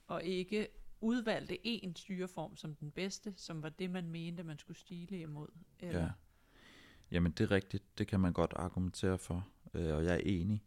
og 0.07 0.23
ikke 0.25 0.69
udvalgte 1.01 1.59
én 1.67 1.93
styreform 1.97 2.57
som 2.57 2.75
den 2.75 2.91
bedste, 2.91 3.35
som 3.37 3.63
var 3.63 3.69
det, 3.69 3.91
man 3.91 4.09
mente, 4.09 4.43
man 4.43 4.59
skulle 4.59 4.79
stile 4.79 5.21
imod. 5.21 5.49
Eller, 5.81 6.01
Ja. 6.03 6.09
Jamen, 7.11 7.33
det 7.33 7.45
er 7.45 7.51
rigtigt. 7.51 7.99
Det 7.99 8.07
kan 8.07 8.21
man 8.21 8.33
godt 8.33 8.53
argumentere 8.57 9.19
for, 9.19 9.49
øh, 9.75 9.97
og 9.97 10.05
jeg 10.05 10.15
er 10.15 10.21
enig. 10.25 10.63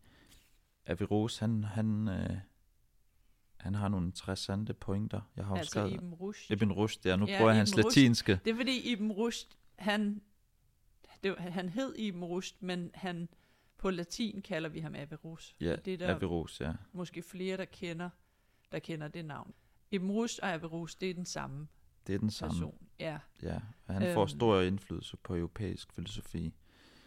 Averroes, 0.86 1.38
han, 1.38 1.64
han, 1.64 2.08
øh, 2.08 2.38
han 3.58 3.76
har 3.76 3.88
nogle 3.90 4.06
interessante 4.06 4.74
pointer. 4.74 5.22
Jeg 5.36 5.46
har 5.46 5.52
også 5.52 5.60
altså 5.60 5.72
skrevet... 5.72 5.94
Ibn 5.94 6.14
Rushd. 6.14 6.52
Ibn 6.52 6.72
Rushd, 6.72 7.06
ja, 7.06 7.16
nu 7.16 7.26
Ja, 7.26 7.38
bruger 7.38 7.52
jeg 7.52 7.58
hans 7.58 7.72
Ibn 7.72 7.82
Rushd. 7.82 7.98
latinske. 7.98 8.40
Det 8.46 8.52
er 8.52 8.56
fordi 8.56 8.92
Ibn 8.92 9.12
Rushd, 9.12 9.58
han, 9.84 10.22
det, 11.24 11.38
han 11.40 11.70
hed 11.70 11.96
Ibn 11.98 12.24
Rushd, 12.24 12.56
men 12.60 12.92
han, 12.94 13.30
på 13.78 13.90
latin 13.90 14.42
kalder 14.42 14.70
vi 14.70 14.80
ham 14.80 14.96
Averroes. 14.96 15.56
Ja, 15.62 15.76
det 15.76 15.94
er 15.94 15.98
der 15.98 16.16
Averroes, 16.16 16.62
ja. 16.62 16.74
måske 16.92 17.22
flere, 17.24 17.58
der 17.58 17.66
kender, 17.66 18.10
der 18.72 18.80
kender 18.80 19.08
det 19.08 19.26
navn. 19.26 19.54
Ibn 19.92 20.12
Rushd 20.12 20.40
og 20.40 20.50
Averroes, 20.54 20.96
det 20.96 21.10
er 21.10 21.14
den 21.14 21.26
samme 21.26 21.68
Det 22.08 22.16
er 22.16 22.20
den 22.20 22.30
samme. 22.30 22.52
person. 22.54 22.88
Ja, 23.00 23.20
Ja, 23.42 23.60
og 23.86 23.94
han 23.94 24.14
får 24.14 24.22
Øhm. 24.22 24.30
stor 24.30 24.62
indflydelse 24.62 25.18
på 25.18 25.36
europæisk 25.36 25.94
filosofi, 25.94 26.54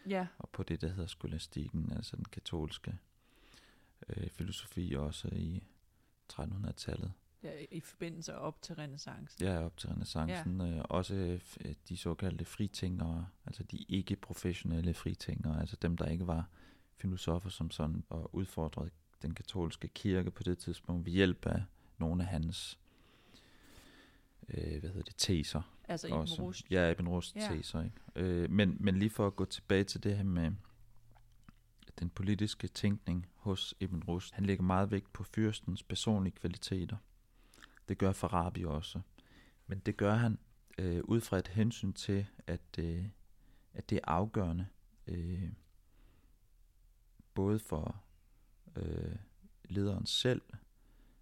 ja, 0.08 0.26
og 0.38 0.48
på 0.48 0.62
det, 0.62 0.80
der 0.80 0.88
hedder 0.88 1.06
skolastikken, 1.06 1.92
altså 1.96 2.16
den 2.16 2.24
katolske 2.24 2.98
øh, 4.08 4.30
filosofi, 4.30 4.94
også 4.94 5.28
i 5.32 5.62
1300-tallet. 6.32 7.12
Ja, 7.46 7.64
i 7.70 7.80
forbindelse 7.80 8.36
op 8.38 8.62
til 8.62 8.74
renaissance. 8.74 9.36
Ja, 9.40 9.64
op 9.64 9.76
til 9.76 9.88
renaissancen. 9.88 10.60
Ja. 10.60 10.66
Øh, 10.76 10.84
også 10.88 11.14
øh, 11.14 11.40
f- 11.44 11.74
de 11.88 11.96
såkaldte 11.96 12.44
fritænkere, 12.44 13.26
altså 13.46 13.62
de 13.62 13.76
ikke-professionelle 13.88 14.94
fritænkere, 14.94 15.60
altså 15.60 15.76
dem, 15.82 15.96
der 15.96 16.06
ikke 16.06 16.26
var 16.26 16.48
filosofer 16.96 17.48
som 17.48 17.70
sådan, 17.70 18.04
og 18.08 18.34
udfordrede 18.34 18.90
den 19.22 19.34
katolske 19.34 19.88
kirke 19.88 20.30
på 20.30 20.42
det 20.42 20.58
tidspunkt 20.58 21.06
ved 21.06 21.12
hjælp 21.12 21.46
af 21.46 21.62
nogle 21.98 22.22
af 22.22 22.28
hans 22.28 22.78
øh, 24.48 24.80
hvad 24.80 24.90
hedder 24.90 25.02
det, 25.02 25.14
teser. 25.16 25.62
Altså 25.88 26.06
Ibn 26.06 26.16
også. 26.16 26.42
Rushd. 26.42 26.66
Ja, 26.70 26.90
Ibn 26.90 27.08
Rushd 27.08 27.36
ja. 27.36 27.48
teser, 27.50 27.82
ikke? 27.82 27.96
Øh, 28.16 28.50
men, 28.50 28.76
men 28.80 28.98
lige 28.98 29.10
for 29.10 29.26
at 29.26 29.36
gå 29.36 29.44
tilbage 29.44 29.84
til 29.84 30.02
det 30.02 30.16
her 30.16 30.24
med 30.24 30.50
den 31.98 32.10
politiske 32.10 32.68
tænkning 32.68 33.26
hos 33.34 33.74
Ibn 33.80 34.02
Rushd. 34.02 34.34
Han 34.34 34.46
lægger 34.46 34.64
meget 34.64 34.90
vægt 34.90 35.12
på 35.12 35.24
fyrstens 35.24 35.82
personlige 35.82 36.34
kvaliteter. 36.34 36.96
Det 37.88 37.98
gør 37.98 38.12
Farabi 38.12 38.64
også. 38.64 39.00
Men 39.66 39.78
det 39.78 39.96
gør 39.96 40.14
han 40.14 40.38
øh, 40.78 41.04
ud 41.04 41.20
fra 41.20 41.38
et 41.38 41.48
hensyn 41.48 41.92
til, 41.92 42.26
at, 42.46 42.78
øh, 42.78 43.04
at 43.72 43.90
det 43.90 43.96
er 43.96 44.08
afgørende, 44.10 44.66
øh, 45.06 45.52
både 47.34 47.58
for 47.58 48.02
øh, 48.76 49.16
lederen 49.64 50.06
selv 50.06 50.42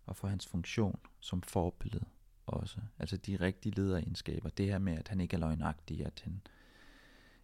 og 0.07 0.16
for 0.16 0.29
hans 0.29 0.46
funktion 0.46 1.00
som 1.20 1.42
forbillede 1.42 2.05
også. 2.46 2.81
Altså 2.98 3.16
de 3.16 3.37
rigtige 3.37 3.74
lederegenskaber. 3.74 4.48
Det 4.48 4.66
her 4.66 4.79
med, 4.79 4.98
at 4.98 5.09
han 5.09 5.20
ikke 5.20 5.35
er 5.35 5.40
løgnagtig, 5.40 6.07
at 6.07 6.20
han 6.24 6.40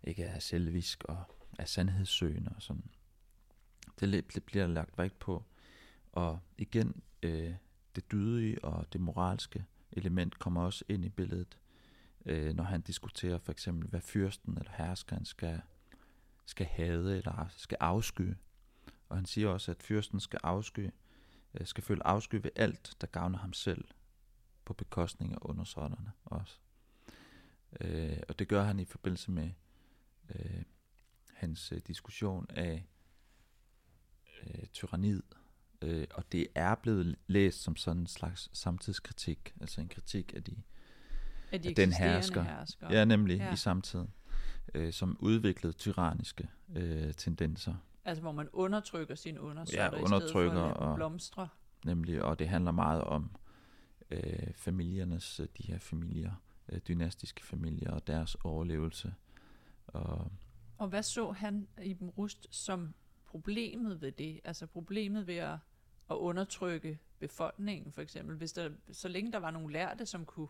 ikke 0.05 0.23
er 0.23 0.39
selvisk 0.39 1.05
og 1.05 1.23
er 1.59 1.65
sandhedssøgende 1.65 2.53
og 2.57 2.63
sådan. 2.63 2.91
Det, 4.01 4.35
det 4.35 4.45
bliver 4.45 4.67
lagt 4.67 4.99
vægt 4.99 5.19
på. 5.19 5.45
Og 6.13 6.39
igen, 6.59 7.03
øh, 7.23 7.55
det 7.96 8.12
dydige 8.12 8.64
og 8.64 8.92
det 8.92 9.00
moralske 9.00 9.64
element 9.92 10.38
kommer 10.38 10.62
også 10.62 10.85
ind 10.88 11.05
i 11.05 11.09
billedet, 11.09 11.59
øh, 12.26 12.55
når 12.55 12.64
han 12.64 12.81
diskuterer 12.81 13.38
for 13.38 13.53
eksempel, 13.53 13.88
hvad 13.88 14.00
fyrsten 14.00 14.59
eller 14.59 14.72
herskeren 14.72 15.24
skal, 15.24 15.61
skal 16.46 16.66
hade 16.66 17.16
eller 17.16 17.46
skal 17.57 17.79
afsky. 17.81 18.35
Og 19.09 19.16
han 19.16 19.26
siger 19.26 19.48
også, 19.48 19.70
at 19.70 19.83
fyrsten 19.83 20.20
skal 20.20 20.40
afsky, 20.42 20.90
øh, 21.55 21.66
skal 21.66 21.85
føle 21.85 22.07
afsky 22.07 22.35
ved 22.35 22.50
alt, 22.57 22.96
der 23.00 23.07
gavner 23.07 23.38
ham 23.38 23.53
selv, 23.53 23.85
på 24.64 24.74
bekostning 24.74 25.33
af 25.33 25.38
undersåtterne 25.40 26.12
også. 26.24 26.59
Øh, 27.81 28.18
og 28.29 28.38
det 28.38 28.48
gør 28.48 28.62
han 28.62 28.81
i 28.81 28.85
forbindelse 28.85 29.31
med 29.31 29.50
øh, 30.35 30.62
hans 31.33 31.72
øh, 31.72 31.79
diskussion 31.87 32.46
af 32.50 32.87
øh, 34.42 34.66
tyranniet, 34.66 35.39
Øh, 35.83 36.07
og 36.14 36.33
det 36.33 36.47
er 36.55 36.75
blevet 36.75 37.16
læst 37.27 37.62
som 37.62 37.77
sådan 37.77 38.01
en 38.01 38.07
slags 38.07 38.51
samtidskritik, 38.53 39.55
altså 39.61 39.81
en 39.81 39.88
kritik 39.88 40.33
af 40.37 40.45
de 40.45 40.57
Af 41.53 41.62
de 41.62 41.71
At 41.71 41.77
den 41.77 41.93
hersker. 41.93 42.43
hersker. 42.43 42.87
Ja, 42.90 43.05
nemlig 43.05 43.37
Ja. 43.38 43.53
i 43.53 43.57
samtiden. 43.57 44.11
Øh, 44.75 44.93
som 44.93 45.16
udviklede 45.21 45.73
tyranniske 45.73 46.49
øh, 46.77 47.14
tendenser. 47.14 47.75
Altså, 48.05 48.23
hvor 48.23 48.33
man 48.33 48.49
undertrykker 48.53 49.14
sine 49.14 49.40
undersåtter, 49.40 49.83
Ja, 49.83 49.87
i 49.88 49.90
stedet 49.90 50.05
undertrykker 50.05 50.53
for 50.75 50.83
at 50.83 50.97
blomstre. 50.97 51.49
Nemlig, 51.85 52.23
og 52.23 52.38
det 52.38 52.49
handler 52.49 52.71
meget 52.71 53.03
om 53.05 53.31
øh, 54.11 54.55
familiernes, 54.55 55.40
øh, 55.40 55.47
de 55.59 55.62
her 55.62 55.79
familier, 55.79 56.33
øh, 56.69 56.81
dynastiske 56.88 57.45
familier 57.47 57.90
og 57.90 58.07
deres 58.07 58.35
overlevelse. 58.35 59.14
Og 59.87 60.33
Og 60.79 60.88
hvad 60.88 61.03
så 61.03 61.31
han 61.33 61.69
i 61.83 61.93
dem 61.93 62.09
Rust 62.09 62.47
som 62.51 62.95
problemet 63.27 64.01
ved 64.01 64.12
det? 64.12 64.40
Altså 64.45 64.66
problemet 64.66 65.27
ved 65.27 65.37
at, 65.37 65.57
at 66.11 66.14
undertrykke 66.14 66.99
befolkningen, 67.18 67.92
for 67.92 68.03
eksempel. 68.03 68.37
Hvis 68.37 68.53
der, 68.53 68.70
så 68.92 69.09
længe 69.09 69.33
der 69.33 69.38
var 69.38 69.51
nogle 69.51 69.73
lærte, 69.73 70.07
som 70.07 70.25
kunne 70.25 70.49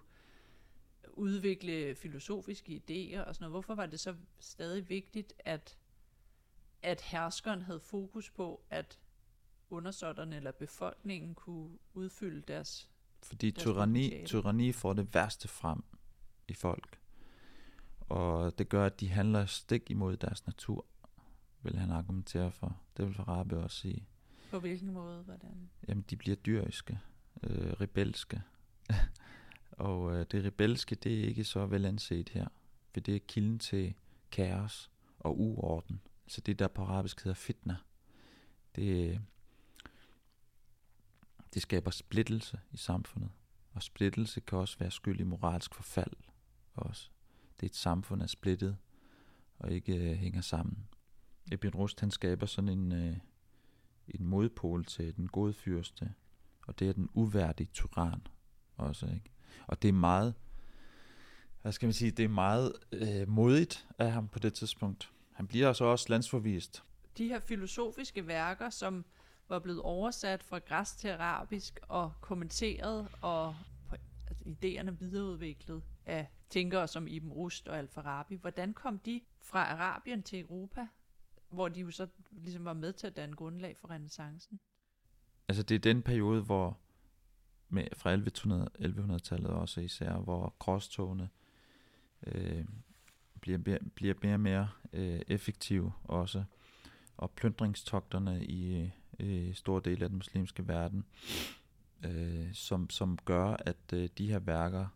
udvikle 1.13 1.95
filosofiske 1.95 2.73
idéer 2.73 3.21
og 3.21 3.35
sådan 3.35 3.45
noget, 3.45 3.53
hvorfor 3.53 3.75
var 3.75 3.87
det 3.87 4.01
så 4.01 4.15
stadig 4.39 4.89
vigtigt, 4.89 5.33
at, 5.39 5.79
at 6.83 7.01
herskeren 7.01 7.63
havde 7.63 7.81
fokus 7.81 8.31
på, 8.31 8.61
at 8.71 8.99
undersåtterne 9.71 10.37
eller 10.37 10.53
befolkningen 10.53 11.35
kunne 11.35 11.79
udfylde 11.95 12.41
deres... 12.41 12.89
fordi 13.23 13.51
Deres 13.51 13.63
tyranni, 13.65 14.23
tyranni 14.27 14.73
får 14.73 14.93
det 14.93 15.15
værste 15.15 15.49
frem 15.49 15.83
i 16.49 16.55
folk. 16.55 17.01
Og 18.01 18.59
det 18.59 18.69
gør, 18.69 18.87
at 18.87 19.01
de 19.01 19.09
handler 19.09 19.47
stik 19.47 19.91
imod 19.91 20.17
deres 20.17 20.47
natur, 20.47 20.87
vil 21.63 21.79
han 21.79 21.91
argumentere 21.91 22.51
for. 22.51 22.81
Det 22.97 23.07
vil 23.07 23.15
Farabi 23.15 23.55
også 23.55 23.77
sige. 23.77 24.07
På 24.51 24.59
hvilken 24.59 24.93
måde? 24.93 25.23
Hvordan? 25.23 25.71
Jamen, 25.89 26.05
de 26.11 26.17
bliver 26.17 26.37
dyriske, 26.37 27.01
øh, 27.43 27.73
rebelske. 27.73 28.43
og 29.71 30.17
øh, 30.17 30.27
det 30.31 30.45
rebelske, 30.45 30.95
det 30.95 31.21
er 31.21 31.25
ikke 31.25 31.45
så 31.45 31.67
vel 31.67 31.85
anset 31.85 32.29
her. 32.29 32.49
For 32.93 33.01
det 33.01 33.17
er 33.17 33.21
kilden 33.29 33.59
til 33.59 33.95
kaos 34.31 34.91
og 35.19 35.41
uorden. 35.41 36.01
Så 36.27 36.41
det 36.41 36.59
der 36.59 36.69
på 36.69 36.83
arabisk 36.83 37.25
hedder 37.25 37.35
fitna. 37.35 37.77
Det, 38.77 39.21
det 41.55 41.63
skaber 41.63 41.91
splittelse 41.91 42.61
i 42.73 42.77
samfundet. 42.77 43.31
Og 43.73 43.83
splittelse 43.83 44.41
kan 44.41 44.59
også 44.59 44.79
være 44.79 44.91
skyld 44.91 45.21
i 45.21 45.25
moralsk 45.25 45.75
forfald. 45.75 46.13
Også. 46.75 47.11
Det 47.61 47.67
er 47.67 47.71
et 47.71 47.77
samfund, 47.77 48.21
der 48.21 48.25
er 48.25 48.29
splittet 48.29 48.77
og 49.59 49.73
ikke 49.73 49.97
øh, 49.97 50.17
hænger 50.17 50.41
sammen. 50.41 50.87
Ibn 51.53 51.69
Rust 51.69 52.01
han 52.01 52.11
skaber 52.11 52.47
sådan 52.47 52.69
en, 52.69 52.93
øh, 52.93 53.17
en 54.15 54.27
modpol 54.27 54.85
til 54.85 55.17
den 55.17 55.29
gode 55.29 55.53
fyrste, 55.53 56.15
og 56.67 56.79
det 56.79 56.89
er 56.89 56.93
den 56.93 57.09
uværdige 57.15 57.69
tyran 57.73 58.27
også, 58.77 59.07
ikke? 59.07 59.31
Og 59.67 59.83
det 59.83 59.89
er 59.89 59.93
meget, 59.93 60.35
hvad 61.63 61.73
skal 61.73 61.87
man 61.87 61.93
sige, 61.93 62.11
det 62.11 62.25
er 62.25 62.29
meget 62.29 62.73
øh, 62.93 63.29
modigt 63.29 63.89
af 63.99 64.13
ham 64.13 64.29
på 64.29 64.39
det 64.39 64.55
tidspunkt. 64.55 65.13
Han 65.33 65.47
bliver 65.47 65.69
altså 65.69 65.85
også 65.85 66.07
landsforvist. 66.09 66.85
de 67.19 67.29
her 67.29 67.41
filosofiske 67.41 68.27
værker, 68.27 68.71
som 68.71 69.05
var 69.49 69.59
blevet 69.59 69.81
oversat 69.81 70.43
fra 70.43 70.59
græsk 70.59 70.99
til 70.99 71.09
arabisk 71.09 71.81
og 71.89 72.13
kommenteret 72.21 73.09
og 73.23 73.55
altså, 73.93 74.45
idéerne 74.47 74.91
videreudviklet 74.91 75.83
af 76.07 76.27
tænkere 76.51 76.89
som 76.89 77.09
Ibn 77.09 77.29
Rushd 77.29 77.69
og 77.69 77.79
Al-Farabi. 77.79 78.37
Hvordan 78.37 78.75
kom 78.75 78.99
de 78.99 79.21
fra 79.43 79.65
Arabien 79.65 80.23
til 80.23 80.41
Europa, 80.41 80.87
hvor 81.51 81.69
de 81.69 81.81
jo 81.81 81.91
så 81.91 82.07
ligesom 82.31 82.65
var 82.65 82.73
med 82.73 82.93
til 82.93 83.07
at 83.07 83.17
danne 83.17 83.37
grundlag 83.37 83.77
for 83.77 83.91
renaissancen? 83.91 84.61
Altså 85.49 85.63
det 85.63 85.75
er 85.75 85.79
den 85.79 86.03
periode, 86.03 86.43
hvor 86.43 86.79
med, 87.69 87.87
fra 87.97 88.17
1100-tallet 88.17 89.51
også 89.51 89.81
især, 89.81 90.13
hvor 90.13 90.55
krosstogene 90.59 91.29
øh, 92.27 92.65
bliver, 93.41 93.59
bliver, 93.59 93.79
bliver 93.95 94.15
mere 94.23 94.35
og 94.35 94.41
mere 94.41 94.69
øh, 94.93 95.21
effektive 95.29 95.93
også, 96.05 96.45
og 97.17 97.31
plyndringstogterne 97.31 98.45
i 98.45 98.91
øh, 99.21 99.55
store 99.55 99.81
dele 99.85 100.05
af 100.05 100.09
den 100.09 100.19
muslimske 100.19 100.69
verden, 100.69 101.05
øh, 102.05 102.55
som, 102.55 102.91
som 102.91 103.19
gør, 103.25 103.57
at 103.59 103.93
øh, 103.93 104.09
de 104.19 104.31
her 104.31 104.39
værker 104.39 104.87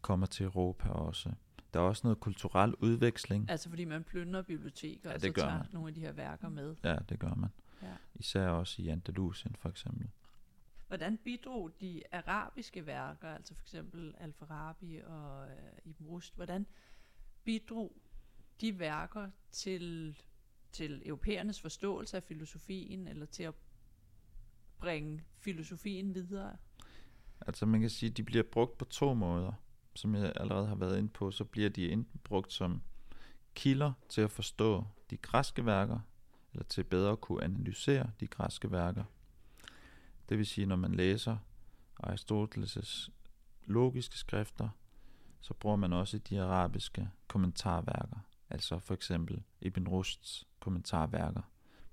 kommer 0.00 0.26
til 0.26 0.44
Europa 0.44 0.88
også. 0.88 1.32
Der 1.74 1.80
er 1.80 1.84
også 1.84 2.00
noget 2.04 2.20
kulturel 2.20 2.74
udveksling. 2.74 3.50
Altså 3.50 3.68
fordi 3.68 3.84
man 3.84 4.04
plyndrer 4.04 4.42
biblioteker, 4.42 5.08
Ja, 5.10 5.14
og 5.14 5.20
så 5.20 5.32
gør 5.32 5.42
tager 5.42 5.58
man. 5.58 5.66
nogle 5.72 5.88
af 5.88 5.94
de 5.94 6.00
her 6.00 6.12
værker 6.12 6.48
med. 6.48 6.76
Ja, 6.84 6.96
det 7.08 7.18
gør 7.18 7.34
man. 7.34 7.50
Ja. 7.82 7.94
Især 8.14 8.46
også 8.48 8.82
i 8.82 8.88
Andalusien 8.88 9.56
for 9.56 9.68
eksempel. 9.68 10.10
Hvordan 10.88 11.16
bidrog 11.16 11.70
de 11.80 12.02
arabiske 12.12 12.86
værker, 12.86 13.28
altså 13.28 13.54
for 13.54 13.62
eksempel 13.62 14.14
Al-Farabi 14.18 14.96
og 15.06 15.46
øh, 15.46 15.54
Ibn 15.84 16.04
Rushd, 16.04 16.34
hvordan 16.36 16.66
bidrog 17.44 17.96
de 18.60 18.78
værker 18.78 19.30
til, 19.50 20.16
til 20.72 21.02
europæernes 21.08 21.60
forståelse 21.60 22.16
af 22.16 22.22
filosofien, 22.22 23.08
eller 23.08 23.26
til 23.26 23.42
at 23.42 23.54
bringe 24.78 25.24
filosofien 25.38 26.14
videre? 26.14 26.56
Altså 27.46 27.66
man 27.66 27.80
kan 27.80 27.90
sige, 27.90 28.10
at 28.10 28.16
de 28.16 28.22
bliver 28.22 28.44
brugt 28.52 28.78
på 28.78 28.84
to 28.84 29.14
måder. 29.14 29.52
Som 29.94 30.14
jeg 30.14 30.32
allerede 30.36 30.66
har 30.66 30.74
været 30.74 30.98
inde 30.98 31.08
på, 31.08 31.30
så 31.30 31.44
bliver 31.44 31.70
de 31.70 31.90
enten 31.90 32.20
brugt 32.24 32.52
som 32.52 32.82
kilder 33.54 33.92
til 34.08 34.20
at 34.20 34.30
forstå 34.30 34.84
de 35.10 35.16
græske 35.16 35.66
værker, 35.66 36.00
eller 36.52 36.64
til 36.64 36.84
bedre 36.84 37.12
at 37.12 37.20
kunne 37.20 37.44
analysere 37.44 38.10
de 38.20 38.26
græske 38.26 38.70
værker. 38.70 39.04
Det 40.28 40.38
vil 40.38 40.46
sige, 40.46 40.66
når 40.66 40.76
man 40.76 40.94
læser 40.94 41.36
Aristoteles' 42.06 43.10
logiske 43.66 44.18
skrifter, 44.18 44.68
så 45.40 45.54
bruger 45.54 45.76
man 45.76 45.92
også 45.92 46.18
de 46.18 46.42
arabiske 46.42 47.10
kommentarværker, 47.28 48.18
altså 48.50 48.78
for 48.78 48.94
eksempel 48.94 49.42
Ibn 49.60 49.88
Rushds 49.88 50.48
kommentarværker. 50.60 51.42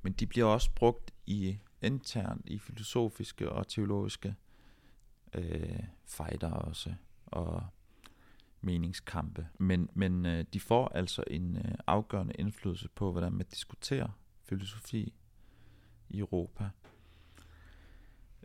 Men 0.02 0.14
de 0.14 0.28
bliver 0.28 0.48
også 0.48 0.72
brugt 0.76 1.12
i 1.26 1.60
internt 1.82 2.46
i 2.46 2.60
filosofiske 2.60 3.52
og 3.52 3.68
teologiske 3.68 4.36
øh, 5.34 5.84
fejder 6.06 6.52
også, 6.52 6.94
og 7.26 7.64
meningskampe. 8.62 9.48
Men, 9.58 9.90
men 9.94 10.26
øh, 10.26 10.46
de 10.54 10.60
får 10.60 10.88
altså 10.88 11.24
en 11.28 11.58
øh, 11.58 11.72
afgørende 11.88 12.34
indflydelse 12.40 12.90
på, 12.96 13.12
hvordan 13.12 13.34
man 13.34 13.46
diskuterer 13.46 14.10
filosofi 14.44 15.14
i 16.10 16.20
Europa. 16.20 16.70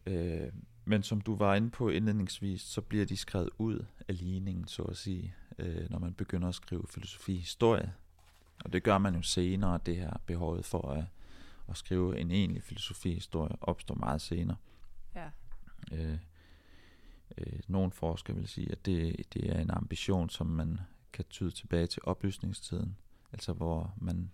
Øh, 0.07 0.53
men 0.85 1.03
som 1.03 1.20
du 1.20 1.37
var 1.37 1.55
inde 1.55 1.70
på 1.70 1.88
indledningsvis, 1.88 2.61
så 2.61 2.81
bliver 2.81 3.07
de 3.07 3.16
skrevet 3.16 3.50
ud 3.59 3.85
af 4.09 4.18
ligningen, 4.18 4.68
så 4.68 4.83
at 4.83 4.96
sige, 4.96 5.35
øh, 5.59 5.90
når 5.90 5.98
man 5.98 6.14
begynder 6.14 6.48
at 6.48 6.55
skrive 6.55 6.85
filosofi-historie. 6.90 7.92
Og 8.64 8.72
det 8.72 8.83
gør 8.83 8.98
man 8.98 9.14
jo 9.14 9.22
senere, 9.22 9.81
det 9.87 9.96
her 9.96 10.12
behovet 10.27 10.64
for 10.64 10.90
at, 10.90 11.05
at 11.68 11.77
skrive 11.77 12.18
en 12.18 12.31
egentlig 12.31 12.62
filosofi-historie 12.62 13.57
opstår 13.61 13.94
meget 13.94 14.20
senere. 14.20 14.57
Ja. 15.14 15.29
Øh, 15.92 16.18
øh, 17.38 17.60
nogle 17.68 17.92
forskere 17.92 18.37
vil 18.37 18.48
sige, 18.48 18.72
at 18.72 18.87
det, 18.87 19.26
det 19.34 19.50
er 19.50 19.60
en 19.60 19.70
ambition, 19.70 20.30
som 20.30 20.46
man 20.46 20.80
kan 21.12 21.24
tyde 21.24 21.50
tilbage 21.50 21.87
til 21.87 22.02
oplysningstiden, 22.04 22.96
altså 23.32 23.52
hvor 23.52 23.94
man 23.96 24.30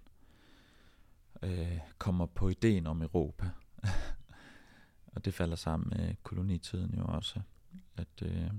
øh, 1.43 1.79
kommer 1.99 2.27
på 2.27 2.49
ideen 2.49 2.87
om 2.87 3.03
Europa. 3.03 3.51
og 5.15 5.25
det 5.25 5.35
falder 5.35 5.57
sammen 5.57 5.93
med 5.97 6.15
kolonitiden 6.23 6.95
jo 6.99 7.05
også, 7.05 7.41
at, 7.97 8.23
øh, 8.23 8.51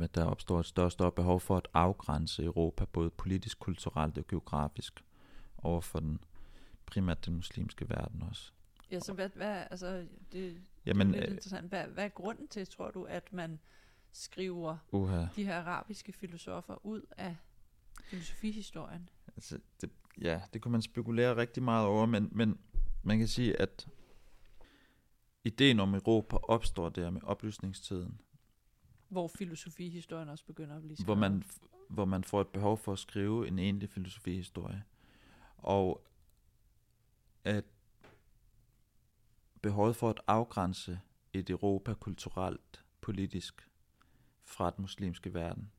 at 0.00 0.14
der 0.14 0.24
opstår 0.24 0.60
et 0.60 0.66
større 0.66 0.86
og 0.86 0.92
større 0.92 1.12
behov 1.12 1.40
for 1.40 1.56
at 1.56 1.68
afgrænse 1.74 2.44
Europa, 2.44 2.84
både 2.84 3.10
politisk, 3.10 3.58
kulturelt 3.58 4.18
og 4.18 4.26
geografisk, 4.26 5.04
over 5.58 5.80
for 5.80 6.00
den 6.00 6.18
primært 6.86 7.26
den 7.26 7.34
muslimske 7.34 7.88
verden 7.88 8.22
også. 8.22 8.52
Ja, 8.92 9.00
så 9.00 9.12
hvad, 9.12 9.28
hvad 9.34 9.66
altså, 9.70 10.06
det, 10.32 10.62
Jamen, 10.86 11.08
det 11.08 11.14
er 11.16 11.20
lidt 11.20 11.30
øh, 11.30 11.34
interessant. 11.34 11.68
Hvad, 11.68 11.84
hvad 11.86 12.04
er 12.04 12.08
grunden 12.08 12.48
til, 12.48 12.66
tror 12.66 12.90
du, 12.90 13.04
at 13.04 13.32
man 13.32 13.58
skriver 14.12 14.76
uha. 14.92 15.26
de 15.36 15.44
her 15.44 15.56
arabiske 15.60 16.12
filosofer 16.12 16.86
ud 16.86 17.02
af 17.16 17.36
filosofihistorien? 18.04 19.08
Altså, 19.36 19.58
det, 19.80 19.90
ja, 20.20 20.40
det 20.52 20.62
kunne 20.62 20.72
man 20.72 20.82
spekulere 20.82 21.36
rigtig 21.36 21.62
meget 21.62 21.86
over, 21.86 22.06
men, 22.06 22.28
men 22.32 22.58
man 23.02 23.18
kan 23.18 23.28
sige, 23.28 23.60
at 23.60 23.88
ideen 25.44 25.80
om 25.80 25.94
Europa 25.94 26.36
opstår 26.36 26.88
der 26.88 27.10
med 27.10 27.20
oplysningstiden, 27.24 28.20
Hvor 29.08 29.28
filosofihistorien 29.28 30.28
også 30.28 30.44
begynder 30.44 30.76
at 30.76 30.82
blive 30.82 30.96
skrevet. 30.96 31.06
hvor 31.06 31.14
man, 31.14 31.42
hvor 31.88 32.04
man 32.04 32.24
får 32.24 32.40
et 32.40 32.48
behov 32.48 32.78
for 32.78 32.92
at 32.92 32.98
skrive 32.98 33.48
en 33.48 33.58
egentlig 33.58 33.90
filosofihistorie. 33.90 34.82
Og 35.56 36.06
at 37.44 37.64
behovet 39.62 39.96
for 39.96 40.10
at 40.10 40.20
afgrænse 40.26 41.00
et 41.32 41.50
Europa 41.50 41.94
kulturelt, 41.94 42.84
politisk 43.00 43.70
fra 44.44 44.70
den 44.70 44.82
muslimske 44.82 45.34
verden, 45.34 45.72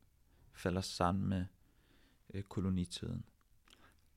falder 0.52 0.80
sammen 0.80 1.28
med 1.28 1.44
øh, 2.34 2.42
kolonitiden. 2.42 3.24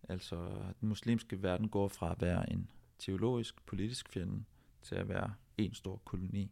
Altså, 0.10 0.36
den 0.82 0.90
muslimske 0.90 1.44
verden 1.44 1.70
går 1.70 1.88
fra 1.88 2.12
at 2.12 2.22
være 2.22 2.52
en 2.52 2.72
teologisk, 3.00 3.66
politisk 3.66 4.10
fjende 4.10 4.44
til 4.82 4.96
at 4.96 5.10
være 5.10 5.34
en 5.58 5.74
stor 5.74 5.98
koloni, 6.06 6.52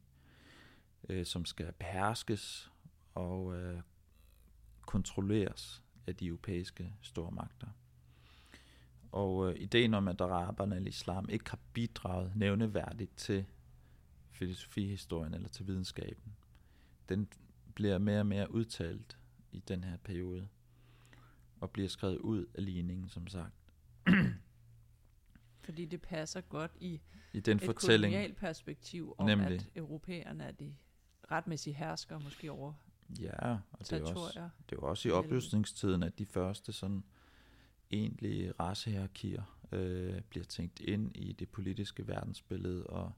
øh, 1.09 1.25
som 1.25 1.45
skal 1.45 1.71
beherskes 1.71 2.71
og, 3.13 3.55
øh, 3.55 3.81
kontrolleres 4.85 5.83
af 6.07 6.15
de 6.15 6.27
europæiske 6.27 6.93
stormagter. 7.01 7.67
Og 9.15 9.49
øh, 9.49 9.55
ideen 9.59 9.93
om, 9.93 10.07
at 10.07 10.21
araberne 10.21 10.75
eller 10.75 10.89
islam 10.89 11.29
ikke 11.29 11.49
har 11.49 11.59
bidraget 11.73 12.35
nævneværdigt 12.35 13.17
til 13.17 13.45
filosofihistorien 14.31 15.33
eller 15.33 15.49
til 15.49 15.67
videnskaben, 15.67 16.35
den 17.09 17.27
bliver 17.75 17.97
mere 17.97 18.19
og 18.19 18.25
mere 18.25 18.51
udtalt 18.51 19.17
i 19.51 19.59
den 19.59 19.83
her 19.83 19.97
periode, 19.97 20.47
og 21.59 21.71
bliver 21.71 21.89
skrevet 21.89 22.17
ud 22.17 22.45
af 22.55 22.65
ligningen, 22.65 23.09
som 23.09 23.27
sagt. 23.27 23.55
Fordi 25.65 25.85
det 25.85 26.01
passer 26.01 26.41
godt 26.41 26.71
i, 26.79 27.01
I 27.33 27.39
den 27.39 27.57
et 27.57 27.63
fortælling, 27.63 28.13
kolonialt 28.13 28.37
perspektiv 28.37 29.15
om, 29.17 29.25
Nemlig. 29.25 29.47
at 29.47 29.67
europæerne 29.75 30.43
er 30.43 30.51
de 30.51 30.75
retmæssige 31.31 31.73
hersker 31.73 32.19
måske 32.19 32.51
over 32.51 32.73
ja, 33.19 33.51
og 33.71 33.79
det 33.79 33.91
er, 33.91 34.15
også, 34.15 34.49
det 34.69 34.81
var 34.81 34.87
også 34.87 35.09
i 35.09 35.11
oplysningstiden, 35.11 36.03
at 36.03 36.19
de 36.19 36.25
første 36.25 36.73
sådan 36.73 37.03
egentlige 37.91 38.51
racehierarkier 38.59 39.43
øh, 39.71 40.21
bliver 40.21 40.45
tænkt 40.45 40.79
ind 40.79 41.17
i 41.17 41.31
det 41.31 41.49
politiske 41.49 42.07
verdensbillede, 42.07 42.87
og 42.87 43.11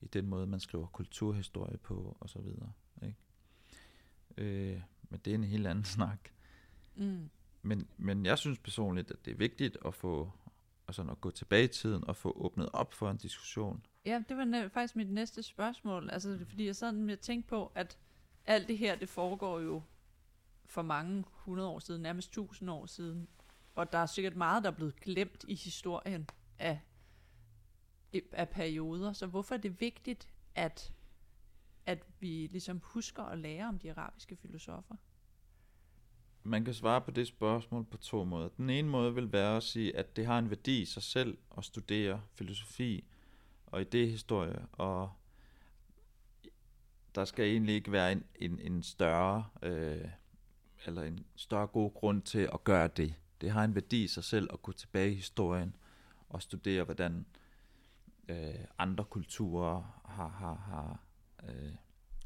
i 0.00 0.06
den 0.06 0.26
måde, 0.26 0.46
man 0.46 0.60
skriver 0.60 0.86
kulturhistorie 0.86 1.76
på, 1.76 2.16
og 2.20 2.28
så 2.30 2.38
videre. 2.40 2.72
Ikke? 3.02 3.16
Øh, 4.36 4.80
men 5.10 5.20
det 5.24 5.30
er 5.30 5.34
en 5.34 5.44
helt 5.44 5.66
anden 5.66 5.84
snak. 5.96 6.28
Mm. 6.94 7.30
Men, 7.62 7.88
men 7.96 8.26
jeg 8.26 8.38
synes 8.38 8.58
personligt, 8.58 9.10
at 9.10 9.24
det 9.24 9.30
er 9.30 9.36
vigtigt 9.36 9.78
at 9.84 9.94
få 9.94 10.32
altså 10.88 11.02
at 11.12 11.20
gå 11.20 11.30
tilbage 11.30 11.64
i 11.64 11.68
tiden 11.68 12.04
og 12.04 12.16
få 12.16 12.32
åbnet 12.36 12.68
op 12.72 12.94
for 12.94 13.10
en 13.10 13.16
diskussion. 13.16 13.86
Ja, 14.04 14.22
det 14.28 14.36
var 14.36 14.44
næ- 14.44 14.66
faktisk 14.68 14.96
mit 14.96 15.10
næste 15.10 15.42
spørgsmål. 15.42 16.10
Altså, 16.10 16.38
fordi 16.48 16.66
jeg 16.66 16.76
sådan 16.76 17.02
med 17.04 17.12
at 17.12 17.20
tænke 17.20 17.48
på, 17.48 17.72
at 17.74 17.98
alt 18.46 18.68
det 18.68 18.78
her, 18.78 18.96
det 18.96 19.08
foregår 19.08 19.60
jo 19.60 19.82
for 20.66 20.82
mange 20.82 21.24
hundrede 21.30 21.68
år 21.68 21.78
siden, 21.78 22.02
nærmest 22.02 22.32
tusind 22.32 22.70
år 22.70 22.86
siden. 22.86 23.28
Og 23.74 23.92
der 23.92 23.98
er 23.98 24.06
sikkert 24.06 24.36
meget, 24.36 24.62
der 24.62 24.70
er 24.70 24.74
blevet 24.74 25.00
glemt 25.00 25.44
i 25.48 25.54
historien 25.54 26.28
af, 26.58 26.80
af 28.32 28.48
perioder. 28.48 29.12
Så 29.12 29.26
hvorfor 29.26 29.54
er 29.54 29.58
det 29.58 29.80
vigtigt, 29.80 30.28
at, 30.54 30.92
at 31.86 32.06
vi 32.20 32.48
ligesom 32.50 32.80
husker 32.84 33.22
at 33.22 33.38
lære 33.38 33.68
om 33.68 33.78
de 33.78 33.90
arabiske 33.90 34.36
filosofer? 34.36 34.94
Man 36.44 36.64
kan 36.64 36.74
svare 36.74 37.00
på 37.00 37.10
det 37.10 37.26
spørgsmål 37.26 37.84
på 37.84 37.96
to 37.96 38.24
måder. 38.24 38.48
Den 38.48 38.70
ene 38.70 38.88
måde 38.88 39.14
vil 39.14 39.32
være 39.32 39.56
at 39.56 39.62
sige, 39.62 39.96
at 39.96 40.16
det 40.16 40.26
har 40.26 40.38
en 40.38 40.50
værdi 40.50 40.82
i 40.82 40.84
sig 40.84 41.02
selv 41.02 41.38
at 41.58 41.64
studere 41.64 42.22
filosofi 42.34 43.04
og 43.66 43.80
idéhistorie, 43.80 44.66
og 44.72 45.12
der 47.14 47.24
skal 47.24 47.44
egentlig 47.44 47.74
ikke 47.74 47.92
være 47.92 48.12
en, 48.12 48.24
en, 48.34 48.58
en 48.58 48.82
større 48.82 49.44
øh, 49.62 50.08
eller 50.86 51.02
en 51.02 51.26
større 51.36 51.66
god 51.66 51.94
grund 51.94 52.22
til 52.22 52.48
at 52.52 52.64
gøre 52.64 52.88
det. 52.88 53.14
Det 53.42 53.50
har 53.50 53.64
en 53.64 53.74
værdi 53.74 54.04
i 54.04 54.06
sig 54.06 54.24
selv 54.24 54.48
at 54.52 54.62
gå 54.62 54.72
tilbage 54.72 55.12
i 55.12 55.14
historien 55.14 55.76
og 56.28 56.42
studere, 56.42 56.84
hvordan 56.84 57.26
øh, 58.28 58.54
andre 58.78 59.04
kulturer 59.04 60.02
har, 60.04 60.28
har, 60.28 60.54
har 60.54 61.00
øh, 61.48 61.72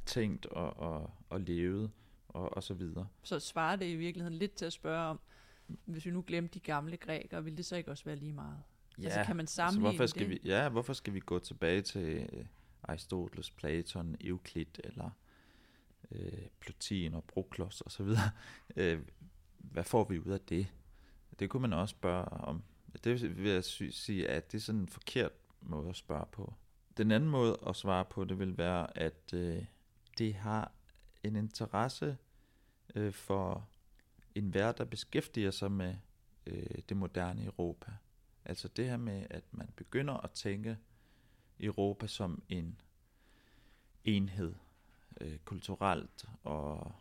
tænkt 0.07 0.47
og, 0.47 0.77
og, 0.77 1.11
og 1.31 1.41
levet 1.41 1.91
og, 2.29 2.57
og 2.57 2.63
så 2.63 2.75
videre. 2.75 3.09
Så 3.23 3.41
svarer 3.41 3.77
det 3.77 3.87
i 3.87 3.97
virkeligheden 3.97 4.39
lidt 4.39 4.55
til 4.55 4.65
at 4.65 4.73
spørge 4.73 5.05
om, 5.05 5.21
hvis 5.85 6.07
vi 6.07 6.11
nu 6.11 6.25
glemte 6.27 6.55
de 6.55 6.61
gamle 6.61 6.97
grækere, 6.97 7.45
ville 7.45 7.57
det 7.57 7.67
så 7.67 7.77
ikke 7.77 7.91
også 7.91 8.05
være 8.05 8.17
lige 8.17 8.33
meget? 8.33 8.59
Ja, 8.99 9.05
altså 9.05 9.25
kan 9.27 9.37
man 9.37 9.43
altså, 9.43 9.55
sammenligne 9.55 9.97
hvorfor 9.97 10.07
skal 10.07 10.23
det? 10.23 10.31
vi, 10.31 10.41
ja, 10.45 10.69
hvorfor 10.69 10.93
skal 10.93 11.15
vi 11.15 11.21
gå 11.21 11.39
tilbage 11.39 11.83
til 11.83 12.29
øh, 12.33 12.45
Aristoteles, 12.83 13.51
Platon, 13.51 14.17
Euklid 14.21 14.79
eller 14.85 15.11
øh, 16.11 16.47
Plotin 16.61 17.15
og 17.15 17.25
Proklos 17.25 17.81
og 17.81 17.93
så 17.93 18.03
videre? 18.03 18.31
Øh, 18.77 19.01
hvad 19.59 19.85
får 19.85 20.05
vi 20.05 20.19
ud 20.19 20.33
af 20.33 20.41
det? 20.41 20.67
Det 21.39 21.51
kunne 21.51 21.61
man 21.61 21.73
også 21.73 21.93
spørge 21.93 22.25
om. 22.25 22.63
Det 23.05 23.37
vil 23.37 23.51
jeg 23.51 23.65
sy- 23.65 23.91
sige, 23.91 24.29
at 24.29 24.53
det 24.53 24.59
er 24.59 24.63
sådan 24.63 24.81
en 24.81 24.89
forkert 24.89 25.33
måde 25.61 25.89
at 25.89 25.97
spørge 25.97 26.27
på. 26.33 26.55
Den 26.97 27.11
anden 27.11 27.31
måde 27.31 27.59
at 27.67 27.77
svare 27.77 28.05
på, 28.05 28.25
det 28.25 28.39
vil 28.39 28.59
være, 28.59 28.99
at 28.99 29.33
øh, 29.35 29.65
det 30.19 30.35
har 30.35 30.73
en 31.23 31.37
interesse 31.37 32.17
øh, 32.95 33.13
for 33.13 33.69
enhver, 34.35 34.73
der 34.73 34.85
beskæftiger 34.85 35.51
sig 35.51 35.73
med 35.73 35.97
øh, 36.47 36.79
det 36.89 36.97
moderne 36.97 37.45
Europa. 37.45 37.93
Altså 38.45 38.69
det 38.69 38.85
her 38.85 38.97
med, 38.97 39.27
at 39.31 39.45
man 39.51 39.69
begynder 39.77 40.15
at 40.15 40.31
tænke 40.31 40.79
Europa 41.61 42.07
som 42.07 42.43
en 42.49 42.81
enhed, 44.05 44.55
øh, 45.21 45.39
kulturelt 45.39 46.25
og, 46.45 46.93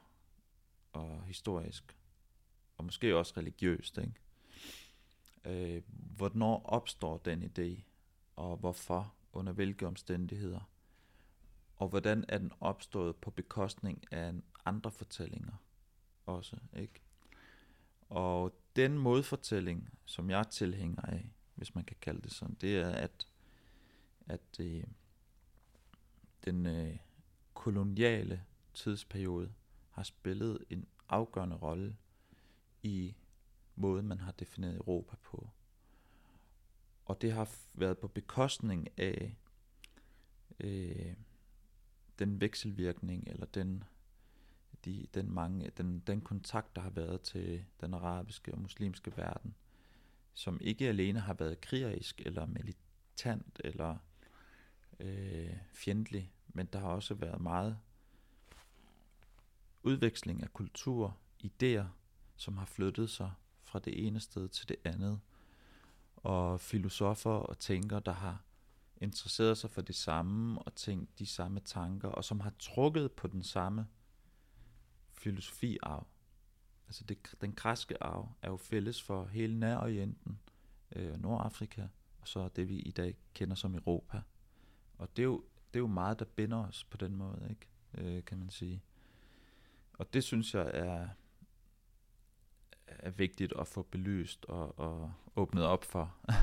og 0.94 1.24
historisk, 1.26 1.98
og 2.78 2.86
måske 2.86 3.16
også 3.18 3.34
religiøst. 3.38 3.98
Ikke? 3.98 4.14
Øh, 5.46 5.82
hvornår 5.88 6.66
opstår 6.66 7.18
den 7.18 7.44
idé, 7.44 7.84
og 8.36 8.58
hvorfor, 8.58 9.14
under 9.34 9.54
hvilke 9.54 9.88
omstændigheder, 9.88 10.70
og 11.76 11.88
hvordan 11.88 12.26
er 12.28 12.38
den 12.38 12.52
opstået 12.60 13.16
på 13.16 13.32
bekostning 13.32 14.14
af 14.14 14.34
andre 14.66 14.92
fortællinger 14.92 15.54
også, 16.26 16.58
ikke? 16.78 17.02
Og 18.10 18.60
den 18.76 18.98
modfortælling, 18.98 19.90
som 20.06 20.30
jeg 20.30 20.48
tilhænger 20.50 21.02
af, 21.02 21.30
hvis 21.56 21.76
man 21.76 21.84
kan 21.84 21.98
kalde 22.02 22.22
det 22.22 22.32
sådan, 22.32 22.58
det 22.62 22.78
er, 22.78 22.90
at, 22.90 23.28
at 24.28 24.60
øh, 24.60 24.84
den 26.46 26.66
øh, 26.66 26.98
koloniale 27.54 28.44
tidsperiode 28.74 29.54
har 29.90 30.04
spillet 30.04 30.66
en 30.70 30.88
afgørende 31.10 31.56
rolle 31.56 31.98
i 32.84 33.16
måde, 33.76 34.04
man 34.04 34.20
har 34.20 34.32
defineret 34.32 34.76
Europa 34.76 35.16
på. 35.24 35.50
Og 37.06 37.22
det 37.22 37.32
har 37.32 37.50
været 37.74 37.98
på 37.98 38.08
bekostning 38.08 38.88
af 39.00 39.36
øh, 40.60 41.14
den 42.20 42.42
vekselvirkning, 42.42 43.28
eller 43.28 43.46
den, 43.46 43.84
de, 44.86 45.08
den, 45.14 45.32
mange, 45.32 45.72
den, 45.78 46.00
den 46.00 46.22
kontakt, 46.22 46.76
der 46.76 46.82
har 46.82 46.90
været 46.90 47.22
til 47.22 47.66
den 47.82 47.94
arabiske 47.94 48.52
og 48.52 48.62
muslimske 48.62 49.18
verden, 49.18 49.56
som 50.34 50.60
ikke 50.62 50.88
alene 50.88 51.20
har 51.20 51.34
været 51.34 51.62
krigerisk, 51.62 52.22
eller 52.26 52.46
militant, 52.46 53.62
eller 53.64 53.98
øh, 55.00 55.58
fjendtlig, 55.74 56.34
men 56.48 56.66
der 56.66 56.80
har 56.80 56.88
også 56.88 57.14
været 57.14 57.42
meget 57.42 57.78
udveksling 59.84 60.44
af 60.44 60.54
kultur, 60.54 61.18
idéer, 61.44 61.86
som 62.36 62.58
har 62.58 62.66
flyttet 62.66 63.10
sig 63.10 63.32
fra 63.66 63.80
det 63.80 64.08
ene 64.08 64.20
sted 64.20 64.48
til 64.48 64.70
det 64.70 64.78
andet, 64.84 65.20
og 66.16 66.60
filosofer 66.60 67.32
og 67.32 67.60
tænkere, 67.60 68.02
der 68.06 68.12
har 68.12 68.44
interesseret 68.98 69.58
sig 69.58 69.70
for 69.70 69.82
det 69.82 69.96
samme 69.96 70.62
og 70.62 70.76
tænkt 70.76 71.20
de 71.20 71.26
samme 71.26 71.60
tanker, 71.60 72.08
og 72.08 72.24
som 72.24 72.40
har 72.40 72.54
trukket 72.60 73.12
på 73.12 73.28
den 73.28 73.44
samme 73.44 73.88
filosofiarv. 75.14 76.08
Altså 76.88 77.04
det, 77.04 77.36
den 77.42 77.54
græske 77.54 78.04
arv 78.04 78.32
er 78.42 78.50
jo 78.50 78.58
fælles 78.58 79.02
for 79.02 79.26
hele 79.26 79.60
Nærorienten, 79.60 80.40
øh, 80.96 81.22
Nordafrika, 81.22 81.88
og 82.22 82.28
så 82.28 82.48
det 82.48 82.70
vi 82.70 82.80
i 82.80 82.92
dag 82.92 83.18
kender 83.34 83.56
som 83.56 83.76
Europa. 83.76 84.22
Og 84.98 85.18
det 85.18 85.22
er 85.22 85.26
jo, 85.26 85.44
det 85.74 85.80
er 85.80 85.82
jo 85.82 85.88
meget, 85.88 86.20
der 86.20 86.26
binder 86.26 86.68
os 86.68 86.84
på 86.84 86.98
den 86.98 87.16
måde, 87.16 87.48
ikke? 87.50 87.68
Øh, 87.94 88.26
kan 88.26 88.38
man 88.38 88.50
sige. 88.50 88.84
Og 89.94 90.14
det 90.14 90.24
synes 90.24 90.54
jeg 90.54 90.72
er, 90.74 91.10
er 93.06 93.10
vigtigt 93.12 93.54
at 93.60 93.68
få 93.68 93.82
belyst 93.84 94.46
og, 94.46 94.80
og 94.80 95.14
åbnet 95.36 95.66
op 95.66 95.84
for. 95.84 96.16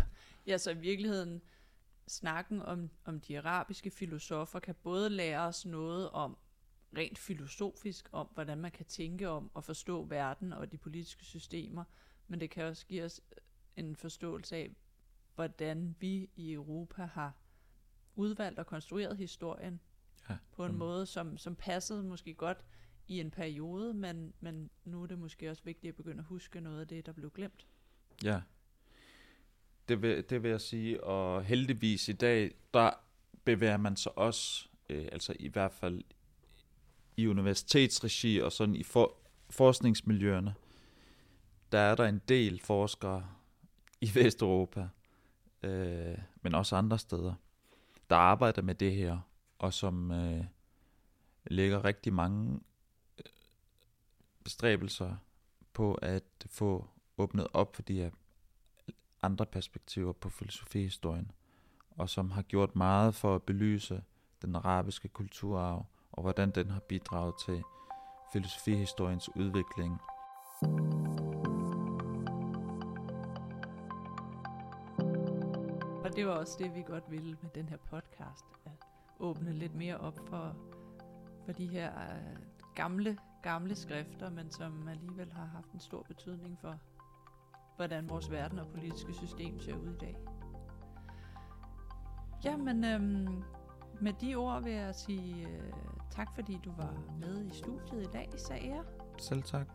Ja, 0.46 0.58
så 0.58 0.70
i 0.70 0.76
virkeligheden, 0.78 1.42
snakken 2.08 2.62
om, 2.62 2.90
om 3.04 3.20
de 3.20 3.38
arabiske 3.38 3.90
filosofer 3.90 4.58
kan 4.60 4.74
både 4.82 5.10
lære 5.10 5.40
os 5.40 5.66
noget 5.66 6.10
om 6.10 6.36
rent 6.96 7.18
filosofisk, 7.18 8.08
om 8.12 8.28
hvordan 8.34 8.58
man 8.58 8.70
kan 8.70 8.86
tænke 8.86 9.28
om 9.28 9.50
og 9.54 9.64
forstå 9.64 10.04
verden 10.04 10.52
og 10.52 10.72
de 10.72 10.78
politiske 10.78 11.24
systemer, 11.24 11.84
men 12.28 12.40
det 12.40 12.50
kan 12.50 12.64
også 12.64 12.86
give 12.86 13.04
os 13.04 13.20
en 13.76 13.96
forståelse 13.96 14.56
af, 14.56 14.70
hvordan 15.34 15.96
vi 16.00 16.30
i 16.36 16.52
Europa 16.52 17.04
har 17.04 17.32
udvalgt 18.14 18.58
og 18.58 18.66
konstrueret 18.66 19.16
historien 19.16 19.80
Ja, 20.28 20.36
på 20.52 20.64
en 20.64 20.68
som- 20.70 20.78
måde, 20.78 21.06
som, 21.06 21.38
som 21.38 21.56
passede 21.56 22.02
måske 22.04 22.34
godt 22.34 22.64
i 23.12 23.20
en 23.20 23.30
periode, 23.30 23.94
men, 23.94 24.32
men 24.40 24.70
nu 24.84 25.02
er 25.02 25.06
det 25.06 25.18
måske 25.18 25.50
også 25.50 25.62
vigtigt 25.64 25.88
at 25.88 25.96
begynde 25.96 26.18
at 26.18 26.24
huske 26.24 26.60
noget 26.60 26.80
af 26.80 26.88
det, 26.88 27.06
der 27.06 27.12
blev 27.12 27.30
glemt. 27.30 27.66
Ja. 28.24 28.40
Det 29.88 30.02
vil, 30.02 30.24
det 30.30 30.42
vil 30.42 30.50
jeg 30.50 30.60
sige, 30.60 31.04
og 31.04 31.44
heldigvis 31.44 32.08
i 32.08 32.12
dag, 32.12 32.50
der 32.74 32.90
bevæger 33.44 33.76
man 33.76 33.96
sig 33.96 34.18
også, 34.18 34.68
øh, 34.88 35.08
altså 35.12 35.36
i 35.38 35.48
hvert 35.48 35.72
fald 35.72 36.02
i 37.16 37.26
universitetsregi 37.26 38.38
og 38.38 38.52
sådan 38.52 38.76
i 38.76 38.82
for, 38.82 39.16
forskningsmiljøerne, 39.50 40.54
der 41.72 41.78
er 41.78 41.94
der 41.94 42.04
en 42.04 42.20
del 42.28 42.60
forskere 42.60 43.26
i 44.00 44.10
Vesteuropa, 44.14 44.88
øh, 45.62 46.18
men 46.42 46.54
også 46.54 46.76
andre 46.76 46.98
steder, 46.98 47.34
der 48.10 48.16
arbejder 48.16 48.62
med 48.62 48.74
det 48.74 48.94
her, 48.94 49.18
og 49.58 49.72
som 49.72 50.10
øh, 50.10 50.44
lægger 51.44 51.84
rigtig 51.84 52.12
mange 52.12 52.60
bestræbelser 54.44 55.16
på 55.72 55.94
at 55.94 56.24
få 56.50 56.86
åbnet 57.18 57.46
op 57.52 57.76
for 57.76 57.82
de 57.82 57.94
her 57.94 58.10
andre 59.22 59.46
perspektiver 59.46 60.12
på 60.12 60.28
filosofihistorien, 60.28 61.30
og 61.90 62.08
som 62.08 62.30
har 62.30 62.42
gjort 62.42 62.76
meget 62.76 63.14
for 63.14 63.34
at 63.34 63.42
belyse 63.42 64.02
den 64.42 64.54
arabiske 64.54 65.08
kulturarv, 65.08 65.86
og 66.12 66.22
hvordan 66.22 66.50
den 66.50 66.70
har 66.70 66.80
bidraget 66.80 67.34
til 67.46 67.62
filosofihistoriens 68.32 69.36
udvikling. 69.36 70.00
Og 76.04 76.16
det 76.16 76.26
var 76.26 76.32
også 76.32 76.56
det, 76.58 76.74
vi 76.74 76.82
godt 76.82 77.10
ville 77.10 77.38
med 77.42 77.50
den 77.54 77.68
her 77.68 77.76
podcast, 77.76 78.44
at 78.64 78.72
åbne 79.20 79.52
lidt 79.52 79.74
mere 79.74 79.98
op 79.98 80.18
for, 80.28 80.56
for 81.44 81.52
de 81.52 81.66
her 81.66 81.92
øh, 82.00 82.36
gamle, 82.74 83.18
gamle 83.42 83.74
skrifter, 83.74 84.30
men 84.30 84.50
som 84.50 84.88
alligevel 84.88 85.32
har 85.32 85.44
haft 85.44 85.72
en 85.72 85.80
stor 85.80 86.02
betydning 86.02 86.58
for, 86.60 86.78
hvordan 87.76 88.10
vores 88.10 88.30
verden 88.30 88.58
og 88.58 88.66
politiske 88.68 89.12
system 89.12 89.60
ser 89.60 89.74
ud 89.74 89.94
i 89.94 89.98
dag. 89.98 90.16
Jamen, 92.44 92.84
øhm, 92.84 93.42
med 94.00 94.12
de 94.12 94.34
ord 94.34 94.62
vil 94.62 94.72
jeg 94.72 94.94
sige 94.94 95.48
øh, 95.48 95.72
tak, 96.10 96.34
fordi 96.34 96.58
du 96.64 96.72
var 96.76 96.94
med 97.20 97.44
i 97.46 97.50
studiet 97.50 98.02
i 98.02 98.10
dag, 98.12 98.28
Sager. 98.36 98.82
Selv 99.18 99.42
tak. 99.42 99.66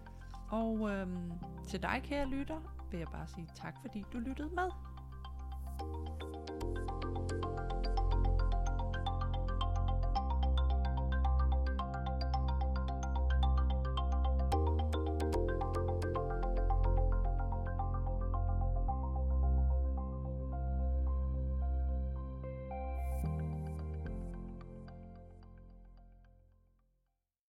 Og 0.51 0.89
øhm, 0.89 1.32
til 1.68 1.82
dig, 1.82 2.01
kære 2.03 2.26
lytter, 2.26 2.88
vil 2.91 2.97
jeg 2.97 3.07
bare 3.07 3.28
sige 3.28 3.47
tak, 3.55 3.76
fordi 3.82 4.03
du 4.13 4.20
lyttede 4.20 4.49
med. 4.49 4.70